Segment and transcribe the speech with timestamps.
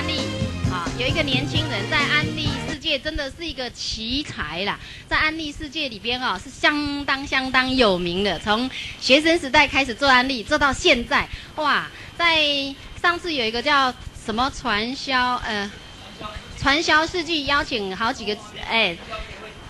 [0.00, 0.20] 案例，
[0.72, 11.86] 啊，有一个年轻人在安利世界真的是一个奇才啦，在安利世界里边啊是相当相当有名的，从学生时代开始做安利，做到现在，哇，
[12.16, 15.70] 在上次有一个叫什么传销，呃，
[16.58, 18.34] 传销世纪邀请好几个，
[18.66, 18.96] 哎，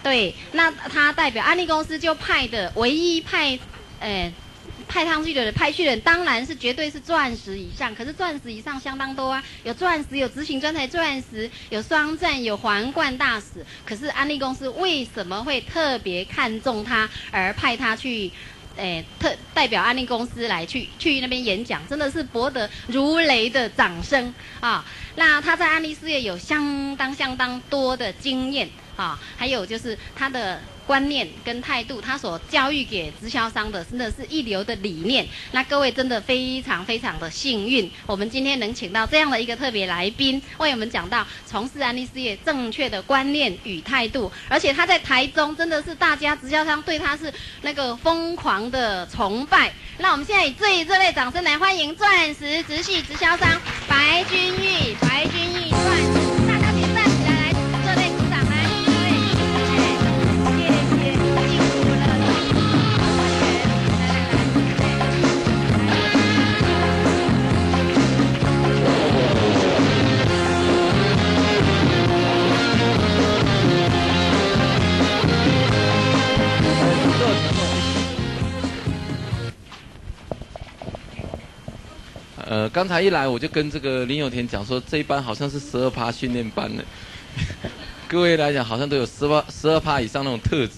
[0.00, 3.58] 对，那他代表安利公司就派的唯一派，
[3.99, 4.32] 哎。
[4.91, 13.64] 派上去的人，派去的人当然是绝对是钻石以上，可是钻石以上相当多啊，有钻石，有执行专才钻石，有双钻，有皇冠大使。
[13.86, 18.32] 可是安利公司为什么会特别看重他，而派他去，
[18.76, 24.85] 诶，特代表安利公司来去去那边演讲，真的是博得如雷的掌声啊！
[25.14, 28.68] 那他在安利事业有相当相当多的经验
[29.00, 30.61] 啊，还有就是他的。
[30.86, 35.25] 观念跟态度，他所教育给直销商的，真的是一流的理念。
[35.53, 44.33] 那各位真的非常非常的幸运，我们今天能请到这样的一个特别来宾，为我们讲到从事安利事业正确的观念与态度。
[44.48, 49.72] 而且他在台中，真的是大家直销商对他是那个疯狂的崇拜。
[49.98, 56.19] 那我们现在以最热烈掌声来欢迎钻石直系直销商白君玉，白君玉钻
[82.50, 86.84] 呃，刚才一来我就跟这个林有田讲说，这一班好像是十二趴训练班的，
[88.10, 90.72] 各位来讲好像都有十八、十二趴以上那种特质。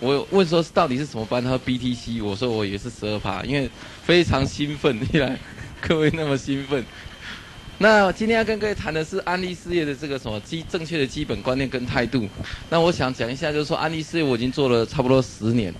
[0.00, 1.40] 我问说到底是什么班？
[1.40, 3.70] 他说 BTC，我说我也是十二趴，因为
[4.02, 4.98] 非常兴奋。
[5.12, 5.38] 一来
[5.80, 6.84] 各位那么兴奋，
[7.78, 12.28] 那今天要跟各位谈的是安利事业的这个什么基正确的基本观念跟态度。
[12.68, 15.72] 那我想讲一下，就是说安利事业我已经做了差不多十年，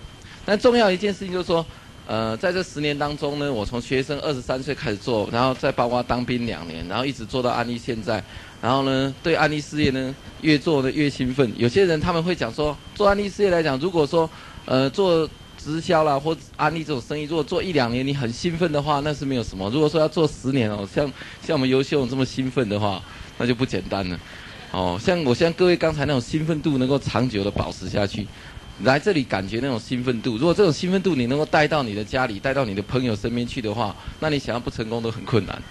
[0.45, 1.67] 但重要一件事情就是说。
[2.11, 8.21] 呃，在这十年当中呢，我从学生二十三岁开始做，然后再包括当兵两年，然后一直做到安利现在，
[8.61, 11.49] 然后呢，对安利事业呢越做的越兴奋。
[11.57, 14.29] 有些人他们会讲说，做安利事业来讲，如果说
[14.65, 19.71] 呃做直销啦或安利这种生意，如果做一两年你很兴奋的话，那是没有什么。
[19.71, 21.07] 如果说要做十年哦，像
[21.47, 23.01] 像我们优秀这么兴奋的话，
[23.39, 24.19] 那就不简单了。
[24.73, 28.27] 哦，像我像各位刚才那种兴奋度能够长久的保持下去。
[28.83, 35.63] 来这里感觉那种兴奋度，如果这种兴奋度你能够带到你的家里，带到你的朋友身边去的话，那你想要不成功都很困难。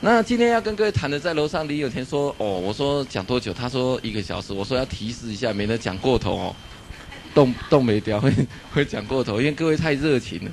[0.00, 3.52] 那今天要跟各位谈的，在楼上李有田说，哦，我说讲多久？
[3.52, 4.54] 他说一个小时。
[4.54, 6.56] 我说要提示一下，免得讲过头哦，
[7.34, 8.32] 动动没掉会
[8.72, 10.50] 会讲过头，因为各位太热情了。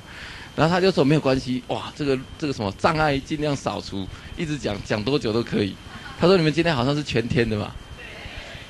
[0.54, 4.06] 然后他就说没有关系，哇，这个这个什么障碍尽量扫除，
[4.36, 5.74] 一直讲讲多久都可以。
[6.20, 7.72] 他说你们今天好像是全天的嘛。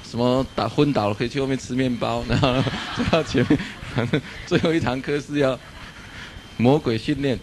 [0.09, 2.55] 什么打昏倒了可以去后面吃面包，然后
[2.97, 5.59] 就到前面，最后一堂课是要
[6.57, 7.39] 魔鬼训练。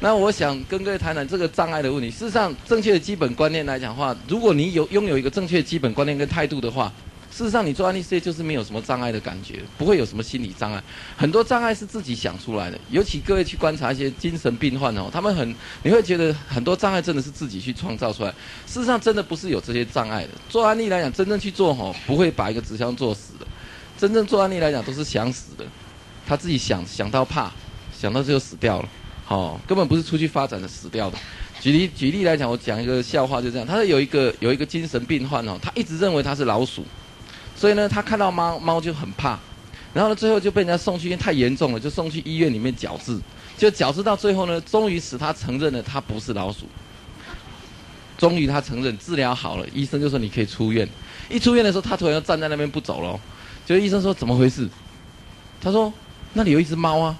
[0.00, 2.10] 那我想跟各位谈谈这个障碍的问题。
[2.10, 6.92] 事实上，正确的基本观念来讲话，如果你有拥有一个正确的基本观念跟态度的话。
[7.30, 10.82] 事实上，你做安利事业就是没有什么障碍的感觉，不会有什么心理障碍。
[11.16, 12.78] 很多障碍是自己想出来的。
[12.90, 18.30] 尤其各位去观察一些精神病患哦，他们很，你会觉得很多障碍真的是自己去创造出来。
[18.66, 20.30] 事实上，真的不是有这些障碍的。
[20.48, 23.46] 做安利来讲，真正去做吼，不会把一个直销做死的。
[23.96, 25.64] 真正做安利来讲，都是想死的。
[26.26, 27.52] 他自己想想到怕，
[27.96, 28.88] 想到最后死掉了，
[29.24, 31.18] 好，根本不是出去发展的死掉的。
[31.60, 33.66] 举例举例来讲，我讲一个笑话，就这样。
[33.66, 36.84] 他有一个有一个精神病患哦，他一直认为他是老鼠。
[37.58, 39.38] 所以呢，他看到猫猫就很怕，
[39.92, 43.18] 然后呢，最后就被人家送去因为太严重了，就送去医院里面矫治，
[43.56, 46.66] 就矫治到最后呢，终于使他承认了他不是老鼠。
[48.16, 50.88] 终于他承认治疗好了，医生就说你可以出院。
[51.30, 53.20] 一出院的时候，他突然又站在那边不走了，
[53.64, 54.68] 就医生说怎么回事？
[55.60, 55.92] 他说
[56.32, 57.16] 那里有一只猫啊，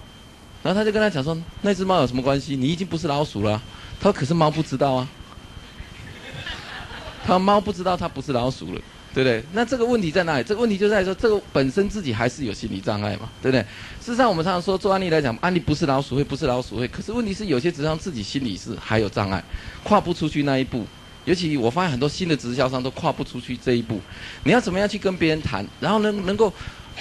[0.62, 2.56] 然后他就跟他讲说那只猫有什么关系？
[2.56, 3.62] 你已经不是老鼠了。
[4.00, 5.08] 他说可是猫不知道啊，
[7.24, 8.80] 他说猫不知道它不是老鼠了。
[9.14, 9.42] 对不对？
[9.52, 10.44] 那这个问题在哪里？
[10.44, 13.60] 这个问题就在说，这个本身自己还是有心理障碍嘛，对不对？
[14.00, 16.86] 事实上，我们常常说做案例来讲，案例不是老鼠会，不是老鼠会。
[16.88, 19.42] 可是问题是，有些直销自己心里是还有障碍，
[19.82, 20.86] 跨不出去那一步。
[21.24, 24.00] 尤其我发现很多新的直销商都跨不出去这一步。
[24.44, 26.50] 你要怎么样去跟别人谈，然后能能够，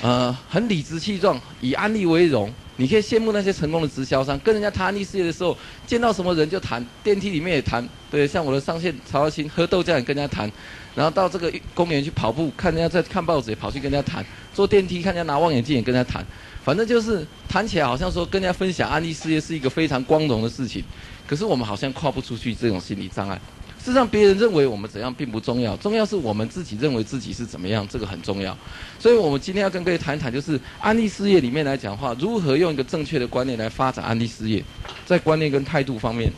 [0.02, 2.52] 呃，很理直气壮，以安利为荣。
[2.80, 5.58] 你可以羡慕那些成功的直销商，跟人家谈安利事业的时候，
[5.88, 7.88] 见到什么人就谈，电梯里面也谈。
[8.12, 10.52] 对，像我的上线曹耀新喝豆浆也跟人家谈。
[10.94, 14.24] 然后到这个公园去跑步，看人家在看报纸，也跑去跟人家谈；
[14.54, 16.24] 坐电梯看人家拿望远镜，也跟人家谈。
[16.64, 20.84] 反正就是谈起来，好像说跟人家分享安利事业是一个非常光荣的事情。
[21.26, 23.40] 可是我们好像跨不出去这种心理障碍。
[23.88, 28.54] 事实上，别人认为我们怎样并不重要，重要是我们自己认为自己是怎么样，这个很重要。
[29.00, 34.62] 所以我们今天要跟各位谈一谈，就是安利事业里面来讲的话，如何用一个正确的观念来发展安利事业，
[35.06, 36.30] 在观念跟态度方面。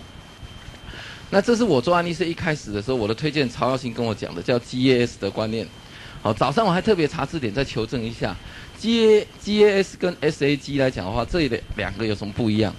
[1.32, 5.68] 那这是我做安利事业一开始的时候，我的推荐曹耀新跟我讲的，叫 GAS 的观念。
[6.22, 8.38] 好，早上我还特别查字典再求证一下
[8.78, 12.72] ，G A G A S 跟 S A G 来讲的话，这里的两个有什么不一样？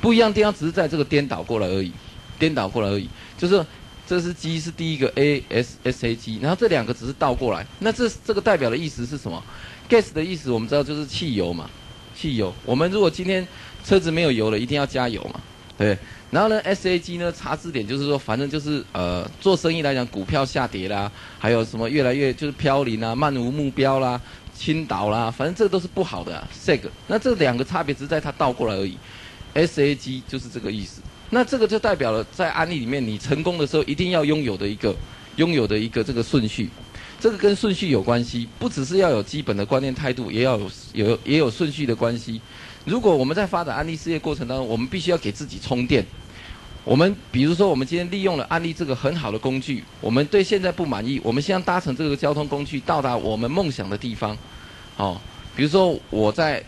[0.00, 1.92] 不一样地方只是在这个颠倒过来而已，
[2.40, 3.08] 颠倒过来而已。
[3.38, 3.64] 就是
[4.10, 7.64] 这是 G 是第一个 A S S A G，然后这两个只是倒过来。
[7.78, 9.40] 那这这个代表的意思是什么
[9.88, 11.70] ？Gas 的意思我们知道就是汽油嘛，
[12.12, 12.52] 汽油。
[12.64, 13.46] 我们如果今天
[13.84, 15.40] 车子没有油了，一定要加油嘛，
[15.78, 15.96] 对。
[16.32, 21.08] 然后呢，S A G 呢查字典就是说，反正就是呃做生意来讲，股票下跌啦，
[21.38, 24.20] 还有什么越来越就是飘零啊，漫无目标啦，
[24.52, 26.44] 倾倒啦，反正这个都是不好的。
[26.52, 28.98] Seg，那这两个差别只是在它倒过来而已。
[29.54, 31.00] S A G 就是这个意思。
[31.30, 34.94] 那这个就代表了在案例里面，你成功的时候一定要拥有的一个
[35.36, 36.68] 拥有的一个这个顺序。
[37.20, 42.40] 这个跟顺序有关系，不只是要有基本的观念态度，也要有有也有顺序的关系。
[42.86, 46.04] 如果我们在发展安利事业过程当中，我们必须要给自己充电。
[46.82, 54.34] 我们比如说，我们今天利用了安利这个很好的工具，我们对现在不满意，我们先搭乘这个交通工具到达我们梦想的地方。
[54.96, 55.20] 哦，
[55.54, 56.64] 比如说我在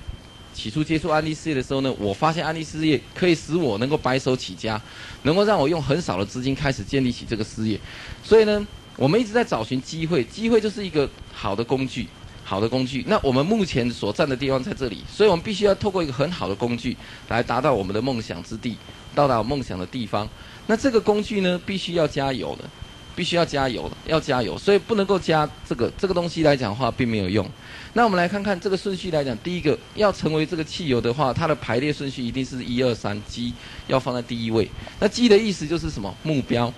[0.54, 4.80] 起初接触安利事业的时候呢，我发现安利事业可以使我能够白手起家，
[5.22, 7.78] 能够让我用很少的资金开始建立起这个事业。
[8.22, 8.66] 所以呢，
[8.96, 12.06] 我们一直在找寻机会，机会就是一个好的工具。
[12.44, 16.94] 好的工具，那我们目前所站的地方在这里，所以我们必须要透过一个很好的工具
[17.28, 18.76] 来达到我们的梦想之地，
[19.14, 20.28] 到达梦想的地方。
[20.66, 22.68] 那这个工具呢，必须要加油的，
[23.14, 27.48] 必须要加油的，要加油，所以不能够加这个这个东西来讲的话，并没有用。
[27.94, 33.52] 那我们来看看这个顺序来讲，第一个要成为这个汽油的话，它的排列顺序一定是一二三，G
[33.86, 34.70] 要放在第一位。
[34.98, 36.14] 那 G 的意思就是什么？
[36.22, 36.72] 目标，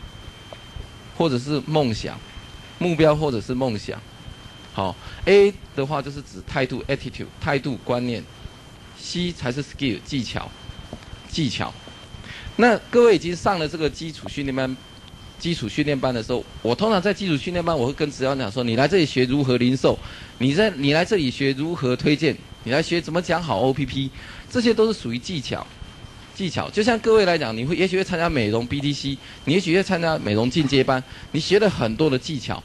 [1.16, 2.18] 或者是梦想，
[2.78, 4.00] 目标或者是梦想。
[4.72, 4.96] 好
[5.26, 8.24] ，A 的话就是指态度 （attitude），态度观念
[9.00, 10.50] ；C 才是 skill 技巧，
[11.28, 11.72] 技巧。
[12.56, 14.76] 那各位已经上了这个基础训练班，
[15.44, 19.98] 基础训练班的时候，我通常在基础训练班，我会跟指导讲说：你来这里学如何零售，
[20.38, 24.08] 你在你来这里学如何推荐，你来学怎么讲好 OPP，
[24.50, 25.66] 这些都是属于技巧，
[26.34, 26.70] 技巧。
[26.70, 32.62] 就像各位来讲，你会也许会参加美容 BDC，你也许会参加美容进阶班，你学了很多的技巧。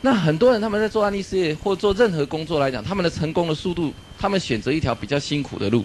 [0.00, 5.84] 那很多人他们在做案例事业或做任何工作来讲，他们的成功的速度，他们选择一条比较辛苦的路。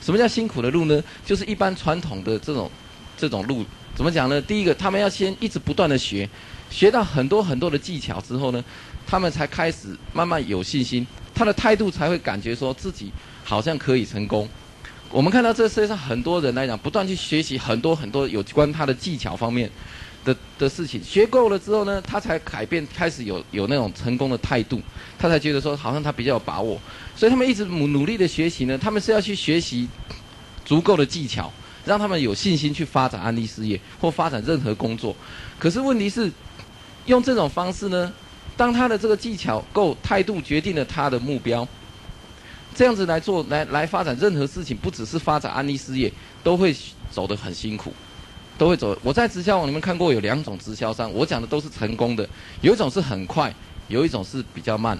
[0.00, 1.02] 什么叫辛苦的路呢？
[1.26, 2.70] 就是一般传统的这种
[3.16, 4.40] 这种路，怎么讲呢？
[4.40, 6.28] 第一个，他们要先一直不断的学，
[6.70, 8.64] 学到很多很多的技巧之后呢，
[9.06, 13.12] 他们才开始慢慢有信心，他的态度才会感觉说自己
[13.44, 14.48] 好像可以成功。
[15.10, 19.70] 我们看到这世界上很多人来讲，不断去学习很多很多有关他的技巧方面。
[20.24, 24.80] 的的事情学够了之后呢，他才改变，开始有有那种成功的态度，
[25.18, 26.80] 他才觉得说好像他比较有把握，
[27.16, 29.88] 所以他们一直努努力的学习呢，他们是要去学习
[30.64, 31.52] 足够的技巧，
[31.84, 35.14] 让他们有信心去发展安利事业或发展任何工作。
[35.58, 36.30] 可是问题是，
[37.06, 38.12] 用这种方式呢，
[38.56, 41.66] 当他的这个技巧够，态度决定了他的目标，
[42.74, 46.12] 这样子来做来来发展任何事情，不只是发展安利事业，
[46.42, 46.74] 都会
[47.10, 47.92] 走得很辛苦。
[48.58, 48.96] 都会走。
[49.02, 52.28] 我在直销网里面看过有两种直销商，我讲的都是成功的。
[52.60, 53.52] 有一种是很快，
[53.88, 54.96] 有一种是比较慢。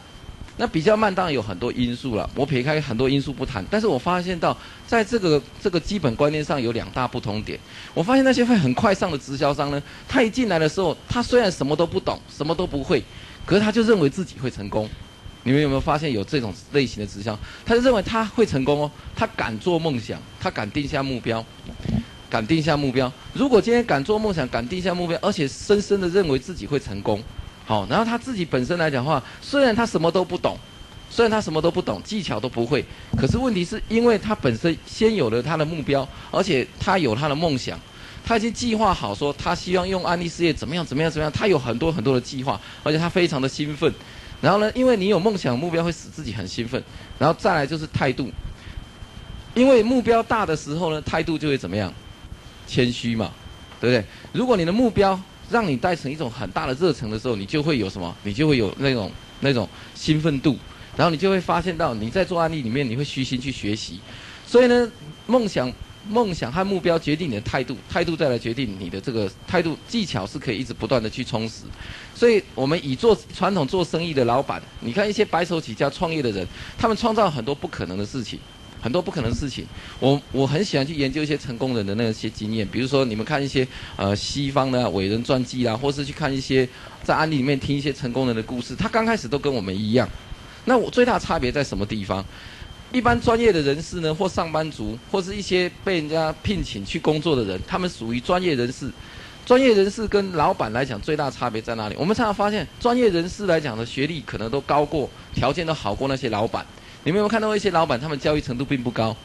[0.57, 3.65] 那比较慢当然有很多因素了，我撇开很多因素不谈。
[3.71, 4.57] 但是我发现到，
[4.87, 7.59] 在这个这个基本观念上有两大不同点。
[7.95, 13.03] 我发现那些会很快上的直销商呢，他一进来的时候，他虽然什么都不懂，什么都不会，
[13.47, 14.89] 可是他就认为自己会成功。
[15.45, 17.37] 你们有没有发现有这种类型的直销？
[17.65, 21.45] 他就认为他会成功哦，他敢做梦想，他敢定下目标。
[22.31, 23.13] 敢定下目标。
[23.35, 27.23] 如果今天敢做梦想，敢定下目标，而且深深的认为自己会成功，
[27.65, 30.59] 好，然后他自己本身来讲的话，虽然他什么都不懂，
[31.09, 32.85] 虽然他什么都不懂，技巧都不会，
[33.17, 37.79] 可是问题是因为他本身先有了他的目标，而且他有他的梦想，
[38.25, 43.93] 他已经计划好说他希望用安利事业怎么样怎么样怎么样，他有很多很多的计划，而且他非常的兴奋。
[44.41, 46.83] 然后呢，因为你有梦想目标会使自己很兴奋，
[47.19, 48.29] 然后再来就是态度，
[49.55, 51.93] 因为目标大的时候呢，态度就会怎么样？
[52.67, 53.31] 谦虚嘛，
[53.81, 54.05] 对不对？
[54.33, 55.19] 如果你的目标
[55.53, 58.13] 让你带成一种很大的热忱的时候，你就会有什么？
[58.25, 60.57] 你就会有那种那种兴奋度，
[60.97, 64.01] 然后你就会发现到你在做案例里面，你会虚心去学习。
[64.47, 64.91] 所以呢，
[65.27, 65.73] 梦想、
[66.09, 71.65] 梦想和目标决定你的态度，态度再来决定你的这个态度技巧是可以一直不断的去充实。
[72.15, 76.47] 所以我们以做传统做生意的老板，你看一些白手起家创业的人，
[76.79, 78.39] 他们创造很多不可能的事情。
[78.83, 79.65] 很多不可能的事情。
[80.01, 86.69] 我我很喜欢去研究一些成功人的那些经验，比如说你们看一些呃西方的伟人传记啊，或是去看一些
[87.03, 90.07] 在案例里面听一些成功人的故事，他刚开始都跟我们一样。
[90.65, 92.25] 那我最大差别在什么地方？
[92.93, 98.91] 一般专业的人士呢，或上班族，或是一些被人家聘请去工作的人，他们属于专业人士。
[99.45, 101.97] 专业人士跟老板来讲，最大差别在哪里？
[101.99, 106.65] 我们常常发现，专业人士来讲的学历可能都高过，条件都好过那些老板。
[107.05, 109.17] 你们有没有看到一些老板，他们教育程度并不高，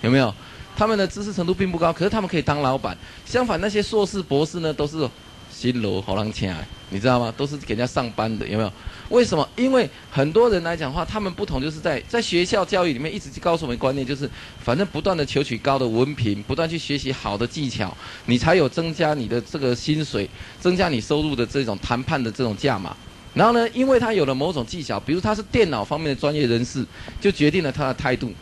[0.00, 0.32] 有没有？
[0.76, 2.96] 他们的知识程度并不高，可是他们可以当老板。
[3.24, 5.08] 相反，那些硕士、博士呢，都是
[5.50, 7.32] 新楼好浪钱啊，你知道吗？
[7.36, 8.72] 都是给人家上班的，有没有？
[9.08, 9.48] 为什么？
[9.56, 14.28] 因为很多人来讲话，他们不同，就是在在学校教育里面一直告诉我们观念，就是
[14.62, 20.28] 反正不断的求取高的文凭，不断去学习好的技巧，你才有增加你的这个薪水，
[20.60, 22.94] 增加你收入的这种谈判的这种价码。
[23.36, 26.84] 然后呢，因为他有了某种技巧，比如他是电脑方面的专业人士，
[27.20, 28.32] 就决定了他的态度，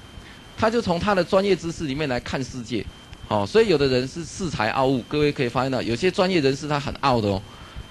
[0.57, 2.87] 他就从他的专业知识里面来看世界。
[3.29, 7.43] 哦，所以有的人是恃才傲物，各位可以发现到，有些专业人士他很傲的哦。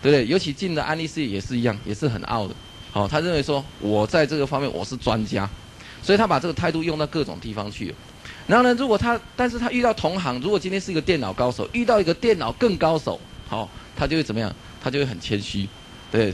[0.02, 0.28] 对不对？
[0.28, 2.54] 尤其进的安利事业也是一样，也是很傲的。
[2.92, 5.50] 好，他认为说，我在这个方面我是专家，
[6.02, 7.96] 所以他把这个态度用到各种地方去。
[8.46, 13.18] 然后呢，如果他，但是他遇到同行，如果今天是一个电脑高手，遇到一个电脑更高手，
[13.48, 14.54] 好，他就会怎么样？
[14.84, 15.70] 他就会很谦虚，
[16.12, 16.34] 对，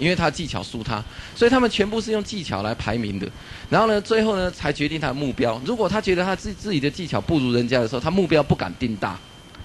[0.00, 1.04] 因为他技巧输他，
[1.36, 3.28] 所以他们全部是用技巧来排名的。
[3.68, 5.60] 然后呢，最后呢，才决定他的目标。
[5.64, 9.16] 如果他觉得他自自己的技巧不如人家的时候，他目标不敢定大，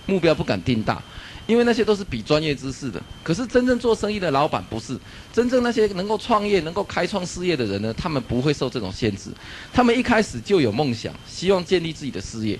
[0.06, 1.02] 目标不敢定大。
[1.48, 4.98] 因为那些都是比专业知识的，可是真正做生意的老板不是，
[5.32, 9.30] 真正那些能够创业、能够开创事业的人呢，他们不会受这种限制，
[9.72, 12.60] 他们一开始就有梦想，希望建立自己的事业，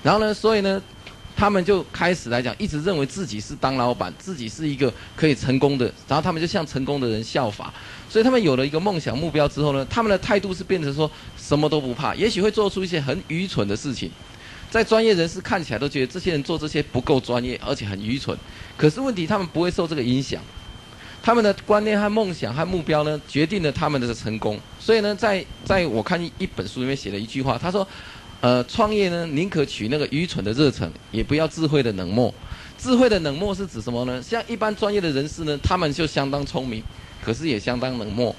[0.00, 0.80] 然后呢，所以呢，
[1.36, 7.72] 他们就开始来讲，一直认为自己是当老板，自己是一个可以成功的，然后他们就向成功的人效法，
[8.08, 14.10] 所以他们有了一个梦想目标之后呢，他们的态度是变成说什么都不怕，也许会做出一些很愚蠢的事情。
[14.70, 18.36] 在专业人士看起来都觉得这些人做这些不够专业，而且很愚蠢。
[18.76, 20.42] 可是问题，他们不会受这个影响。
[21.22, 24.60] 他们的观念和梦想和目标呢，决定了他们的成功。
[24.78, 27.86] 所以呢，在在我看一本书里面写了一句话，他说
[28.44, 32.32] ：“呃，创业呢，宁可取那个愚蠢的热忱，也不要智慧的冷漠。
[32.76, 34.20] 智慧的冷漠是指什么呢？
[34.22, 36.82] 像一般专业的人士呢，他们就相当聪明，
[37.24, 38.36] 可是也相当冷漠。”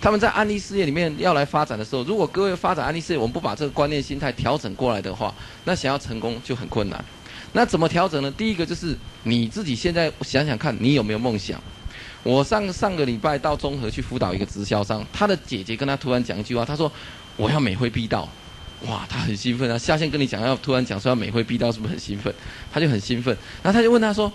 [0.00, 5.34] 他们在安利事业里面要来发展的时候，如果各位发展安利事业，我们不把这个观念心态调整过来的话，
[5.64, 7.04] 那想要成功就很困难。
[7.52, 8.30] 那怎么调整呢？
[8.30, 11.60] 第一个就是你自己现在想想看，你有没有梦想？
[12.22, 16.88] 我上上个礼拜到中和去辅导一个直销商，他的姐姐跟他突然讲一句话，他说
[17.36, 18.28] ：“我要美会必到。”
[18.86, 19.76] 哇，他很兴奋啊！
[19.76, 22.32] 下线跟你讲要突然讲说要美会逼到，是不是很兴奋？
[22.72, 24.32] 他就很兴奋，然后他就问他说。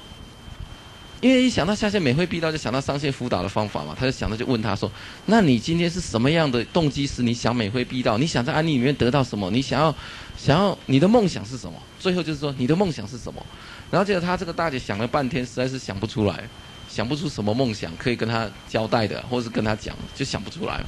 [1.22, 4.92] 因为一想到下线美会逼到，就想到上线辅导的方法嘛，他就想到就问他说
[5.28, 8.18] ：“那你今天是什么样的动机使你想美会逼到？
[8.18, 9.50] 你想在安利里面得到什么？
[9.50, 9.96] 你想要，
[10.38, 11.82] 想要你的梦想是什么？
[11.98, 13.42] 最后就是说你的梦想是什么？
[13.90, 16.44] 然后结果他这个大姐想了半天，实在是想不出来，
[16.90, 20.84] 想不出什么梦想可以跟他交代的，或是跟他讲，就想不出来。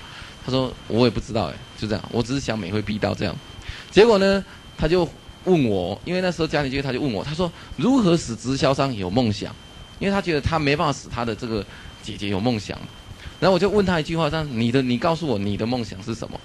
[0.46, 3.36] 他说我也不知道，哎，就这样，我只是想美会必到这样。
[3.92, 4.44] 结果呢，
[4.78, 5.08] 他就
[5.44, 9.54] 问我，因为那时候家里就他就问我，他说如何使直销商有梦想？
[10.00, 11.66] 因为他觉得他没办法使他的这个
[12.04, 12.78] 姐姐有梦想，
[13.40, 16.40] 然后我就问他一句话：，说你的，你告诉我你的梦想是什么？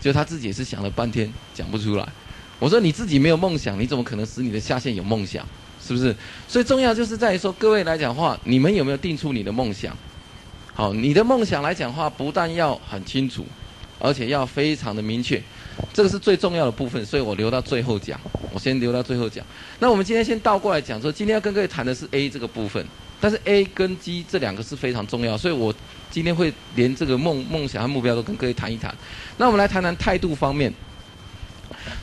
[0.00, 2.08] 就他自己也是想了半天讲不出来。
[2.58, 5.46] 我说你自己没有梦想，你怎么可能使你的下线有梦想？
[5.82, 6.14] 是不是？
[6.46, 9.96] 所以重要就是在于说，各位来讲话，你们有没有定出你的梦想？
[10.74, 13.46] 好，你的梦想来讲话，不但要很清楚，
[14.00, 15.40] 而且要非常的明确。
[15.92, 18.20] 这个是最重要的部分，所以我留到最后讲。
[18.52, 19.46] 我先留到最后讲。
[19.78, 22.84] 那我们今天先倒过来讲，说今天要跟各位谈的是 A 这个部分，
[23.20, 25.72] 但是 A 跟 G 这两个是非常重要，所以我
[26.10, 28.94] 今天会连这个梦梦想和目标都跟各位谈一谈。
[29.36, 30.72] 那我们来谈谈态度方面，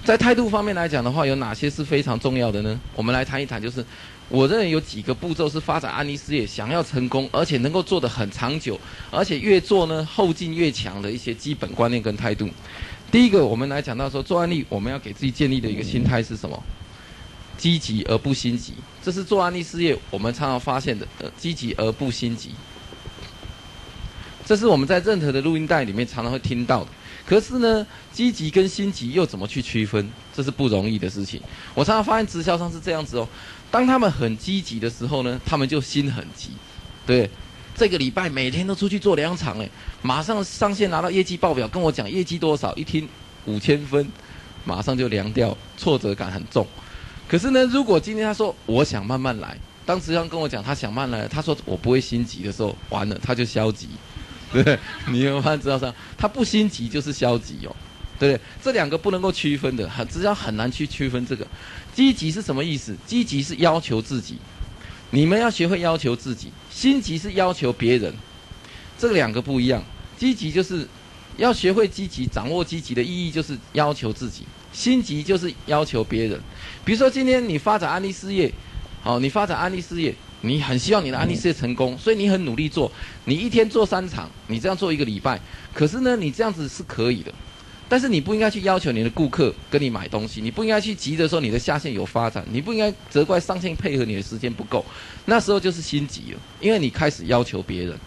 [0.04, 2.80] 在态度方面来讲的话，有哪些是非常重要的呢？
[2.96, 3.86] 我们来谈一谈，就是
[4.30, 8.80] 我认为有几个步骤是发展安利事业想要成功，而且能够做得很长久，
[9.10, 12.50] 而且越做呢后劲越强的一些基本观念跟态度。
[13.10, 16.62] 第一个，我们来讲到说做安利，我们要给自己建立的一个心态是什么？
[17.58, 21.08] 积极而不心急，这是做安利事业我们常常发现的。
[21.20, 22.52] 呃，积极而不心急，
[24.46, 26.90] 这是我们在任何的录音带里面常常会听到的。
[27.26, 30.08] 可是呢，积极跟心急又怎么去区分？
[30.38, 31.42] 这是不容易的事情。
[31.74, 33.28] 我常常发现直销商是这样子哦，
[33.72, 36.52] 当他们很积极的时候呢，他们就心很急，
[37.08, 37.28] 对。
[37.76, 39.70] 这个礼拜每天都出去做两场，哎，
[40.02, 43.08] 马上上线拿到业绩报表，跟我讲业绩多少，一听
[43.46, 44.08] 五千分，
[44.64, 46.66] 马上就凉掉，挫折感很重。
[47.28, 53.90] 可是呢，如果今天他说我想慢慢来，当时上跟我讲他想慢来，他说我不会心急的时候，完了他就消极，
[54.52, 54.80] 对？
[55.08, 57.76] 你有没有知道上他不心急就是消极哦，
[58.20, 58.42] 对不对？
[58.64, 61.46] 这两个不能够区分的，很只要很难去区分这个。
[61.94, 62.96] 积极是什么意思？
[63.06, 64.38] 积极是要求自己，
[65.12, 68.14] 你们要学会要求自己；心急是要求别人，
[68.98, 69.84] 这两个不一样。
[70.18, 70.88] 积极就是
[71.38, 76.40] 要学会积极，掌握积极的意义就是要求自己；心急就是要求别人。
[76.86, 78.52] 比如说今天你发展安利事业，
[79.02, 80.14] 好，你发展安利事业。
[80.42, 82.92] 你很希望你的安利事业成功，所以你很努力做。
[83.26, 85.42] 你一天做三场，你这样做一个礼拜，
[85.74, 87.34] 可是呢，你这样子是可以的。
[87.90, 94.86] 但是你不应该去要求你的顾客跟你买东西，你不应该去急着说你的下线有发展，你不应该责怪上线配合你的时间不够。
[95.26, 97.98] 那时候就是心急了，因为你开始要求别人。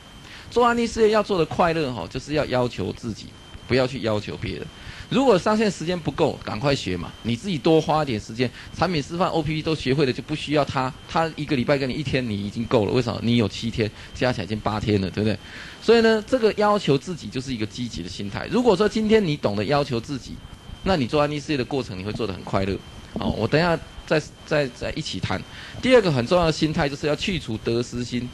[0.50, 3.26] 做安利事业要做的快乐哈，就是要要求自己，
[3.68, 4.66] 不要去要求别人。
[5.10, 7.12] 如果上线时间不够，赶快学嘛！
[7.24, 10.92] 你自己多花点时间，产品示范、O P P 都学会了，就不需要他。
[11.08, 12.92] 他一个礼拜跟你一天，你已经够了。
[12.92, 13.20] 为什么？
[13.24, 15.36] 你有七天，加起来已经八天了，对不对？
[15.82, 18.46] 所以呢，这个要求自己就是一个积极的心态。
[18.52, 20.36] 如果说今天你懂得要求自己，
[20.84, 22.78] 那你做安利事业的过程你会做得很快乐。
[23.14, 23.76] 哦，我等下
[24.06, 25.42] 再再再一起谈。
[25.82, 28.28] 第二个很重要的心态就是要去除得失心。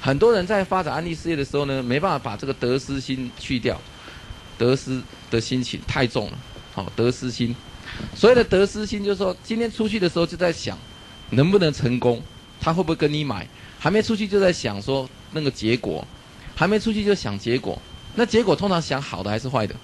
[0.00, 3.76] 很多人在发展安利事业的时候呢，没办法把这个得失心去掉。
[4.58, 6.38] 得失的心情太重了，
[6.74, 7.54] 好，得失心。
[8.14, 10.78] 所谓的得失心，就是说今天出去的时候就在想，
[11.30, 12.22] 能不能成功，
[12.60, 13.46] 他会不会跟你买？
[13.78, 16.06] 还没出去就在想说那个结果，
[16.54, 17.80] 还没出去就想结果。
[18.14, 19.74] 那结果通常想好的还是坏的？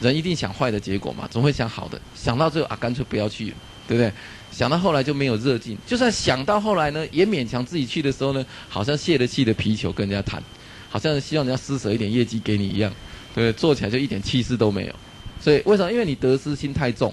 [0.00, 2.00] 人一定想坏的结果嘛，总会想好的。
[2.14, 3.54] 想到最后啊，干脆不要去，
[3.86, 4.12] 对不对？
[4.50, 5.76] 想到后来就没有热劲。
[5.86, 10.42] 就算想到后来呢，也勉强自己去的时候呢，好像泄了气的皮球跟人家谈，
[10.88, 12.92] 好像希望人家施舍一点业绩给你一样。
[13.34, 14.94] 对，做起来就一点气势都没有，
[15.40, 15.92] 所以为什么？
[15.92, 17.12] 因为你得失心太重，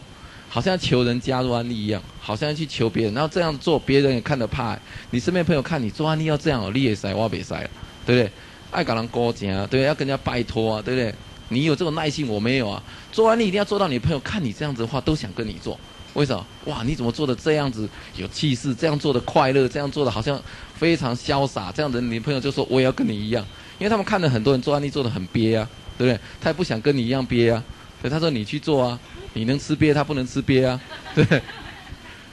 [0.49, 4.77] 好像求人加入安利一样，好像去求别人，然后这样做，别人也看得怕。
[5.11, 7.57] 你身边朋友看你做安利要这样哦，你也塞，我别塞，
[8.05, 8.31] 对不对？
[8.71, 11.13] 爱搞人勾结啊，对，要跟人家拜托啊，对不对？
[11.49, 12.81] 你有这种耐心，我没有啊。
[13.11, 15.79] 做安利一定要做到，你朋友看你这样子的话，都想跟你做。
[16.13, 16.45] 为什么？
[16.65, 18.73] 哇，你怎么做的这样子有气势？
[18.73, 19.67] 这样做的快乐？
[19.67, 20.41] 这样做的好像
[20.75, 21.71] 非常潇洒？
[21.71, 23.45] 这样子，你朋友就说我也要跟你一样，
[23.79, 25.69] 因为他们看了很多人做安利做的很憋啊。
[25.97, 26.19] 对不对？
[26.39, 27.63] 他也不想跟你一样憋啊，
[28.01, 28.99] 所以他说你去做啊，
[29.33, 30.79] 你能吃憋，他不能吃憋啊，
[31.15, 31.25] 对。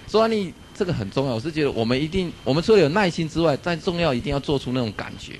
[0.07, 5.33] 做安利这个很重要，我是觉得我们一定，我们除了有耐心之外，再重要一定要做出那种感觉，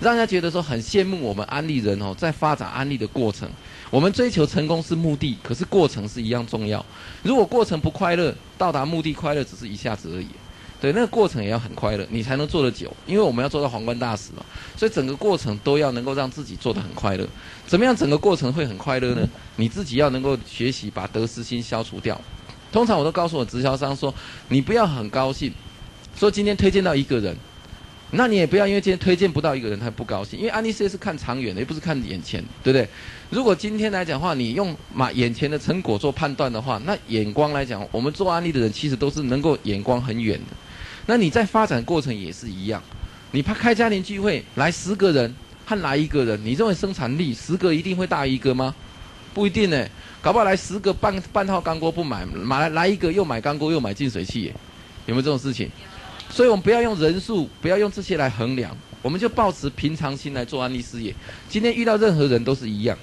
[0.00, 3.48] 让人家觉得说很羡慕我们安利人哦，在发展安利的过程，
[3.90, 6.84] 我们追求成功是目的，可是过程是一样重要。
[7.22, 10.28] 如果过程不快乐，到达目的快乐只是一下子而已。
[10.84, 12.94] 对，那个过程也要很快乐，你才能做得久。
[13.06, 14.44] 因为我们要做到皇冠大使嘛，
[14.76, 17.26] 所以整个过程都要能够让自己做得很快乐。
[17.66, 19.26] 怎么样，整个过程会很快乐呢？
[19.56, 22.20] 你自己要能够学习把得失心消除掉。
[22.70, 24.14] 通常我都告诉我直销商说，
[24.48, 25.50] 你不要很高兴，
[26.14, 27.34] 说今天推荐到一个人，
[28.10, 32.86] 那你也不要因为今天推荐不到一个人他不高兴，因为安利事业是看长远的，又不是看眼前，对不对？
[33.30, 40.54] 如果今天来讲话，你用马眼前的成果做判断的话，那眼光来讲，我们做安利的人其实都是能够眼光很远的。
[41.06, 42.82] 那你在发展过程也是一样，
[43.30, 45.34] 你怕开家庭聚会来十个人
[45.66, 48.74] 和来一个人，你认为生产力十个一定会大于一个吗？
[49.34, 49.86] 不一定呢，
[50.22, 54.52] 搞不好来十个半半套钢锅不买，买来来一个又买钢锅又买净水器，
[55.06, 55.68] 有没有这种事情？
[56.30, 61.14] 所以我们不要用人数，不要用这些来衡量，我们就保持平常心来做安利事业。
[61.48, 62.96] 今天遇到任何人都是一样，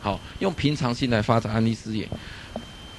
[0.00, 2.06] 好，用平常心来发展安利事业，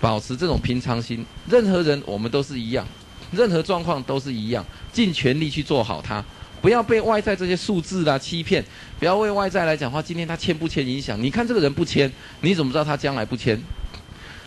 [0.02, 2.88] 保持这种平常心，任何人我们都是一样。
[3.32, 6.24] 任何状况都是一样，尽全力去做好它，
[6.62, 8.64] 不要被外在这些数字啦欺骗，
[8.98, 10.02] 不要为外在来讲话。
[10.02, 11.22] 今天他签不签影响？
[11.22, 12.12] 你看这个人不签，
[12.42, 13.62] 你怎么知道他将来不签？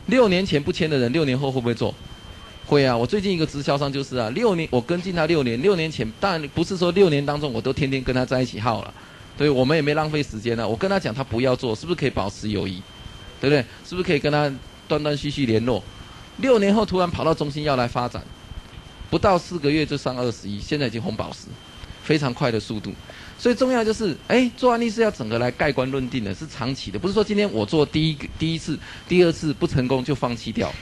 [0.06, 1.94] 六年前不签的人，六年后会不会做？
[2.64, 2.96] 会啊！
[2.96, 8.94] 我最近一个直销商就是啊，六年我跟进他六年，六年前当然不是说六年当中我都天天跟他在一起耗了，
[9.36, 10.66] 对我们也没浪费时间啊。
[10.66, 12.80] 我跟他讲他不要做，是不是可以保持友谊？
[13.40, 13.64] 对不对？
[13.84, 14.50] 是不是可以跟他
[14.86, 15.82] 断断续续联络？
[16.38, 18.22] 六年后突然跑到中心要来发展。
[19.12, 21.40] 不到四个月就上二十一，现在已经红宝石，
[22.02, 22.90] 非常快的速度。
[23.38, 30.72] 所以重要就是，哎，做安利是要整个来盖棺论定的，是长期的，不是说今天我做第一个第一次、 第二次不成功就放弃掉。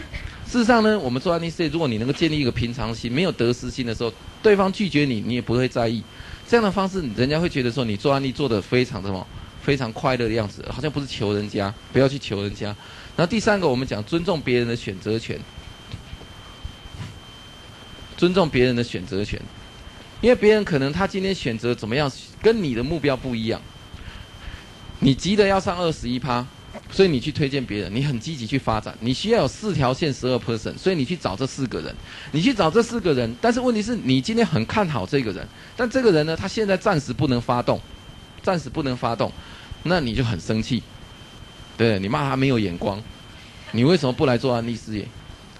[0.47, 6.01] 事实上呢，我们做安利事业，如果你能够建立一个平常心，没有得失心的时候，对方拒绝你，你也不会在意。
[6.47, 9.27] 这样的方式，人家会觉得说你做安利做的非常什么，
[9.61, 12.67] 非常快乐的样子，好像不是求人家，不要去求人家。
[13.17, 15.37] 然后第三个，我们讲尊重别人的选择权。
[18.21, 19.41] 尊重别人的选择权，
[20.21, 23.59] 因为别人可能他今天选择怎么样，跟你的目标不一样。
[24.99, 26.47] 你急着要上二十一趴，
[26.91, 28.95] 所以你去推荐别人，你很积极去发展。
[29.01, 31.97] 你需要有四条线十二 person，所以你去找这四个人，
[32.33, 33.35] 你去找这四个人。
[33.41, 37.81] 但是问题是你今天很看好这个人，但这个人呢，他现在暂时不能发动，
[38.43, 39.33] 暂时不能发动，
[39.85, 40.83] 那你就很生气。
[41.79, 43.03] 对你骂他没有眼光，
[43.73, 45.09] 你为什么不来做安利事业？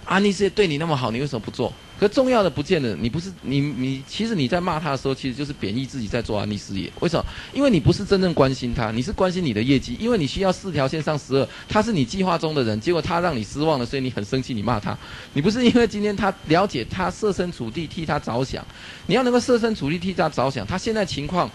[0.05, 1.73] 安利事业对你那么好，你为什么不做？
[2.01, 6.91] 可重要的不见得，你不是你你，其实你在骂他的时候，其实就是贬义自己在做安利事业。
[6.99, 7.23] 为什么？
[7.53, 14.97] 因为你不是真正关心他，你是关心你的业绩，因为你需要四条线上十二，他是你计划中的人，结果他让你失望了，所以你很生气，你骂他。
[15.33, 18.65] 你不是因为今天他了解他设身处地替他着想，
[19.05, 21.47] 你要能够设身处地替他着想，他现在情况，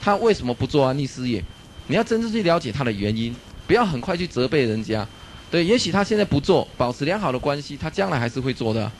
[0.00, 1.44] 他为什么不做安利事业？
[1.88, 3.36] 你要真正去了解他的原因，
[3.66, 5.06] 不要很快去责备人家。
[5.50, 8.90] 对，也许他现在不做，保持良好的关系，他将来还是会做的。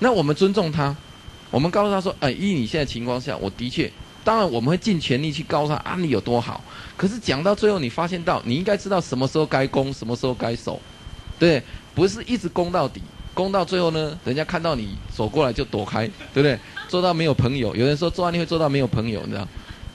[0.00, 0.94] 那我们尊重他，
[1.50, 3.90] 我们告诉他说：“哎，依你现在情况下，我的确，
[4.22, 6.62] 当然我们会尽全力去告诉他安利有多好。
[6.96, 10.80] 可是讲到最后，你发现到你应该知道什么时候该攻，什么时候该守，
[11.38, 11.62] 对，
[11.94, 13.00] 不是一直攻到底，
[13.32, 16.58] 攻到最后呢，人家看到你走过来就躲开，对不对？
[16.88, 19.46] 做到没有朋友，有人说做案例会做到没有朋友，你知道？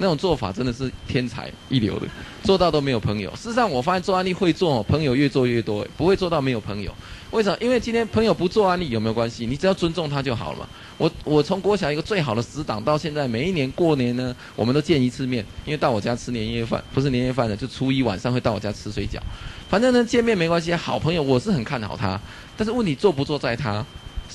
[0.01, 2.07] 那种做法真的是天才一流的，
[2.41, 3.29] 做到都没有朋友。
[3.35, 6.91] 事实上，我发现做安利会做，朋友越做越多，不会做到没有朋友。
[7.31, 7.57] 为什么？
[7.59, 9.45] 因为今天朋友不做安利有没有关系？
[9.45, 10.67] 你只要尊重他就好了嘛。
[10.97, 19.19] 我我从国小一个最好的死党到现在，每一年过年呢，我们都见一次面，因为到我家吃年夜饭，不是年夜饭的，就初一晚上会到我家吃水饺。
[19.69, 22.19] 反正呢，见面没关系，好朋友我是很看好他，
[22.57, 23.85] 但是问题做不做在他。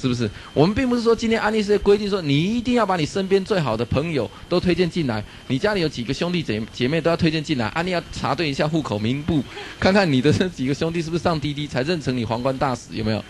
[0.04, 0.30] 是不是？
[0.52, 7.68] 我们并不是说今天安利是规定说你一定要把你身边最好的朋友都推荐进来，你家里有几个兄弟姐姐妹都要推荐进来。
[7.68, 9.42] 安利要查对一下户口名簿，
[9.80, 13.24] 看看你的这几个兄弟是不是上滴滴才认成你皇冠大使，有没有？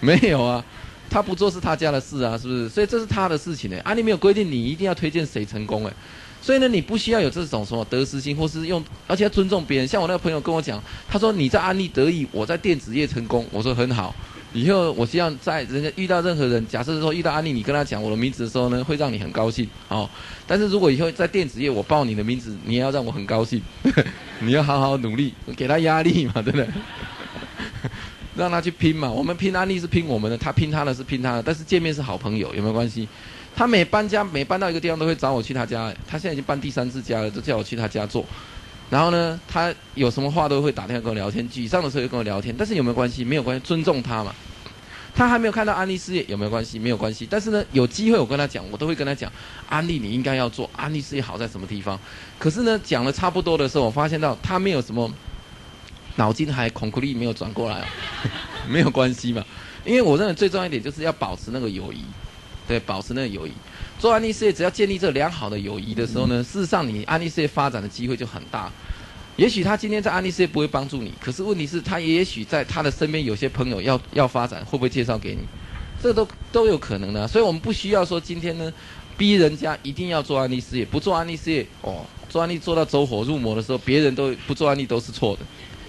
[0.00, 0.64] 没有啊，
[1.08, 2.68] 他不做是他家的事啊，是不是？
[2.68, 3.78] 所以这是他的事情呢。
[3.84, 5.92] 安利没有规定你一定要推荐谁成功哎，
[6.40, 9.86] 所以呢，你不需要有这种什么得失心，或是用，而且要尊重别人。
[9.86, 14.12] 像我那个朋友跟我讲，他说你在安利得意，我在电子业成功，我说很好。
[14.52, 20.08] 以后我希望在人家遇到任何人，假设说遇到安利，你跟他讲我的名字的时候呢，会让你很高兴，好。
[20.46, 23.62] 但是如果以后在电子业我报你的名字，你也要让我很高兴，
[24.40, 26.68] 你要好好努力，给他压力嘛，真的？
[28.36, 29.10] 让他去拼嘛。
[29.10, 33.08] 我们拼安利是拼我们的，他拼他的是拼他的，但是见面是好朋友，有没有关系？
[33.54, 38.24] 他每搬家每搬到一个地方都会找我去他家，他现在已经搬第三次家了，都叫我去他家做。
[38.92, 42.54] 然后呢，他有什么话都会打电话跟我聊天，沮丧的时候就跟我聊天。
[42.54, 43.24] 但是有没有关系？
[43.24, 44.34] 没有关系，尊重他嘛。
[45.14, 46.78] 他还没有看到安利事业有没有关系？
[46.78, 47.26] 没有关系。
[47.30, 49.32] 但是呢，有机会我跟他讲，我都会跟他讲，
[49.66, 51.98] 安利你应该要做，安利事业好在什么地方。
[52.38, 55.10] 可是呢，讲了差不多的时候，我发现到他没有什么
[56.16, 57.82] 脑筋还恐怖力没有转过来，
[58.68, 59.42] 没有关系嘛。
[59.86, 62.04] 因为我认为最重要一点就是要保持那个友谊，
[62.68, 63.52] 对，保持那个友谊。
[64.02, 68.68] 做安利事业，只要建立这良好的友谊的时候呢，事实上你安利事业发展的机会就很大。
[69.36, 75.42] 也许他今天在安利事业不会帮助你，可是问题是，他也许在他的身边有些朋友要要发展，会不会介绍给你？
[76.02, 77.28] 这都都有可能的。
[77.28, 78.72] 所以我们不需要说今天呢，
[79.16, 85.42] 逼人家一定要做安利事业，不做安利事业哦，做安利做到走火入魔的时候，别人都不做安利都是错的，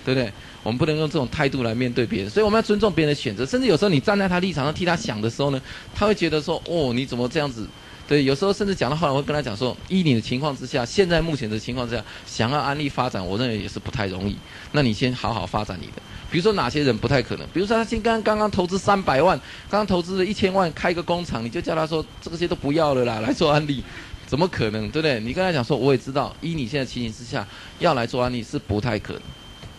[0.05, 0.31] 对不对？
[0.61, 5.59] 我们不能用这种态度来面对别人，所以我们要尊重别人的选择，甚至有时候你站在他立场上替他想的时候呢，
[5.95, 7.67] 他会觉得说，哦，你怎么这样子？
[8.13, 14.37] 对，有时候甚至讲到后来，我会跟他讲说，依你的情况之下，现在目前的情况之下，想要安利发展，我认为也是不太容易。
[14.73, 15.93] 那你先好好发展你的。
[16.29, 17.47] 比如说哪些人不太可能？
[17.51, 19.35] 比如说他先刚刚刚投资三百万，
[19.67, 23.83] 刚刚投资了一千万开个工厂，你就叫他说这些都不要了啦，来做安利，
[24.27, 24.87] 怎么可能？
[24.91, 25.19] 对不对？
[25.19, 27.47] 你跟他讲说，我也知道，依你现在情形之下，
[27.79, 29.21] 要来做安利是不太可能。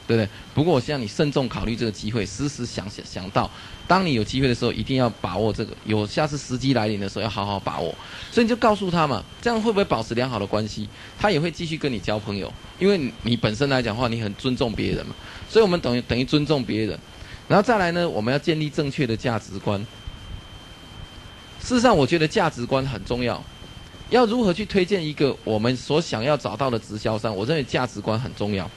[0.06, 0.28] 对不对？
[0.52, 3.50] 不过我希望你慎重考虑这个机会，时时想想想到，
[3.86, 5.74] 当你有机会的时候，一定要把握这个。
[5.84, 7.94] 有下次时机来临的时候，要好好把握。
[8.32, 10.88] 所以你就告诉他嘛，这样会不会保持良好的关系？
[11.18, 15.14] 他也会继续跟你交朋友，因为你本身来讲的话，你很尊重别人嘛。
[15.50, 16.98] 所以我们等于等于尊重别人，
[17.46, 19.78] 然后再来呢，我们要建立正确的价值观。
[21.60, 23.42] 事实上，我觉得价值观很重要。
[24.10, 27.34] 要如何去推荐一个我们所想要找到的直销商？
[27.34, 28.70] 我认为价值观很重要。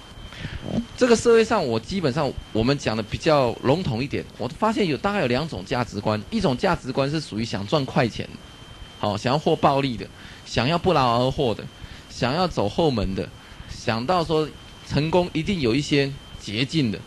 [0.97, 4.23] 这个社会上，我基本上我们讲的比较笼统一点。
[4.37, 8.27] 我发现有大概有两种价值观，一种价值观是属于想赚快钱，
[8.99, 10.05] 好想要获暴利的，
[10.45, 11.63] 想要不劳而获的，
[12.09, 13.27] 想要走后门的，
[13.69, 14.47] 想到说
[14.87, 16.99] 成功一定有一些捷径的。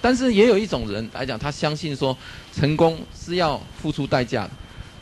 [0.00, 2.16] 但是也有一种人来讲，他相信说
[2.52, 4.50] 成功是要付出代价的，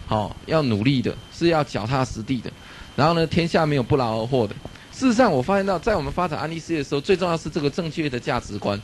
[0.06, 2.50] 好要努力的，是要脚踏实地的。
[2.96, 4.54] 然后呢，天下没有不劳而获的。
[5.00, 8.78] 事实上，我发现到在我们发展安利事业的时候，最重要是这个正确的价值观。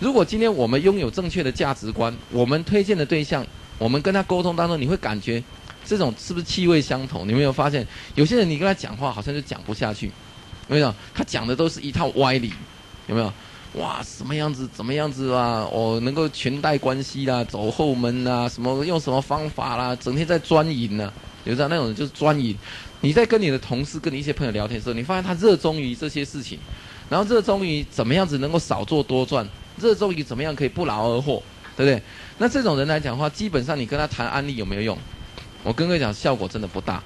[0.00, 5.44] 如果今天我们拥有正确的价值观，我们推荐的对象，我们跟他沟通当中，你会感觉
[5.84, 7.28] 这种是不是气味相同？
[7.28, 10.06] 你没有发现有些人你跟他讲话好像就讲不下去，
[10.68, 10.94] 有没有？
[11.14, 12.50] 他讲的都是一套歪理，
[13.06, 13.30] 有没有？
[13.74, 14.66] 哇，什么样子？
[14.72, 15.68] 怎么样子啊？
[15.70, 19.94] 哦，能够裙带关系啦，走后门啦，什么用什么方法啦？
[19.96, 21.12] 整天在钻营呢？
[21.44, 22.56] 有这样那种就是钻营。
[23.00, 26.58] 你在跟你的同事、跟你一些朋友聊天的时候，你发现他热衷于这些事情，
[27.08, 29.48] 然后热衷于怎么样子能够少做多赚，
[29.80, 31.42] 热衷于怎么样可以不劳而获，
[31.76, 32.02] 对不对？
[32.38, 34.98] 那这种人来讲的话，基本上你跟他谈安利有没有用？
[35.62, 37.02] 我跟各位讲，效果真的不大。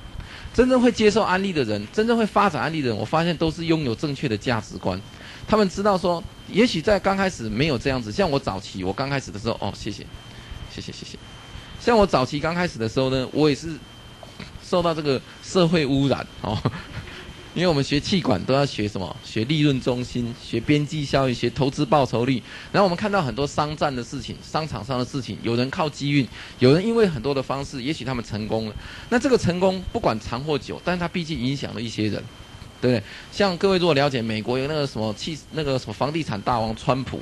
[0.55, 5.01] 真正会接受安利的人，真正会发展安利的人，我发现都是拥有正确的价值观。
[5.49, 10.07] 他们知道说，也许在刚开始没有这样子，像我早期，我刚开始的时候，哦，谢谢，
[10.71, 11.19] 谢谢，谢谢。
[11.81, 13.71] 像我早期刚开始的时候呢，我也是
[14.73, 16.59] 受到这个社会污染哦。
[17.55, 19.15] 因为我们学气管都要学什么？
[19.23, 22.43] 学利润中心，学边际效益，学投资报酬率。
[22.73, 26.27] 然后我们看到很多商战的事情，商场上的事情，有人靠机运，
[26.61, 28.75] 有人因为很多的方式，也许他们成功了。
[29.11, 32.13] 那这个成功不管长或久，但是它毕竟影响了一些人，
[32.81, 33.03] 对不对？
[33.31, 37.21] 像各位如果了解美国有那个什么气那个什么房地产大王川普，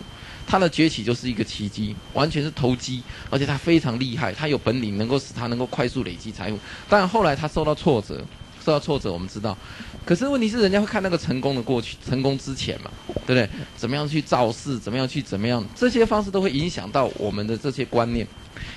[0.50, 6.58] 他的崛起就是一个奇迹，完全是投机，而且他非常厉害，他有本领能够使他能够快速累积财富。
[6.88, 8.24] 但后来他受到挫折。
[8.62, 9.56] 受到挫折，我们知道，
[10.04, 12.90] 可是问题是，人家会看那个成功的过去，成功之前嘛，
[13.26, 13.48] 对不对？
[13.74, 18.26] 怎么样去造势，怎么样去怎么样，这些方式都会影响到我们的这些观念。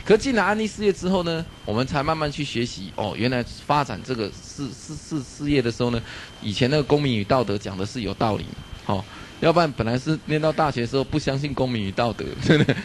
[0.05, 2.93] 可进了安利事业之后呢，我们才慢慢去学习。
[2.95, 6.01] 哦，原来发展这个事事事事业的时候呢，
[6.41, 8.45] 以前那个公民与道德讲的是有道理，
[8.86, 9.03] 好。
[9.43, 12.75] 要不然本来是念到大学的时候不相信公民与道德， 真的，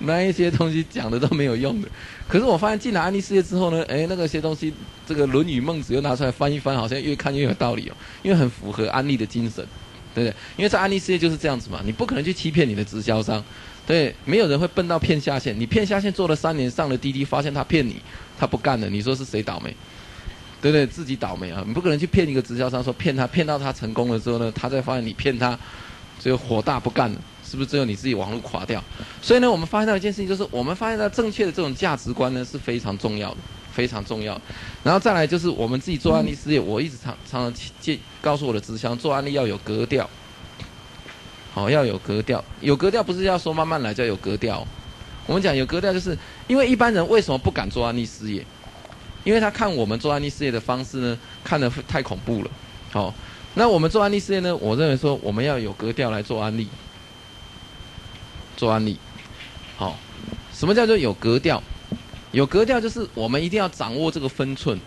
[0.00, 1.88] 那一些东西讲的都没有用的。
[2.26, 4.74] 可是我发现进了安利事业之后呢，哎，那个些东西，
[5.06, 9.64] 这个《论语》《孟子》又拿出来翻一翻，好像越看越有道理哦，因为很符合安利的精神，
[10.12, 10.34] 对不对？
[10.56, 13.42] 因为在安利事业就是这样子嘛，你不可能去欺骗你的直销商，
[13.86, 15.56] 对，没有人会笨到骗下线。
[15.56, 18.02] 你骗下线做了三年，上了滴滴，发现他骗你，
[18.36, 19.72] 他不干了，你说是谁倒霉？
[20.60, 20.84] 对不对？
[20.84, 21.62] 自己倒霉啊！
[21.66, 25.58] 你不可能去骗一个直销商，说骗他，骗到他成功了之后呢，他再发现你骗他。
[26.22, 28.80] 所以火大不干了，是不是只有你自己网络垮掉？
[29.20, 33.38] 所以呢，我们发现到一件事情，就是我们发现到正确的这种价值观呢是非常重要的，
[33.72, 34.40] 非常重要。
[34.84, 40.08] 然后再来就是我们自己做案例事业，我一直常常常建告诉我的直销，做案例要有格调，
[41.52, 44.64] 好要有格调，有格调不是要说慢慢来，叫有格调。
[45.26, 48.46] 我们讲有格调，就是因为一般人为什么不敢做安利事业？
[49.24, 52.50] 因为他看我们做安利事业的方式呢，看得太恐怖了，
[52.92, 53.12] 好。
[53.54, 54.56] 那我们做安利事业呢？
[54.56, 56.66] 我认为说我们要有格调来做安利，
[58.56, 58.96] 做安利，
[59.76, 59.98] 好，
[60.54, 61.62] 什么叫做有格调？
[62.30, 64.80] 有格调就是我们一定要掌握这个分寸。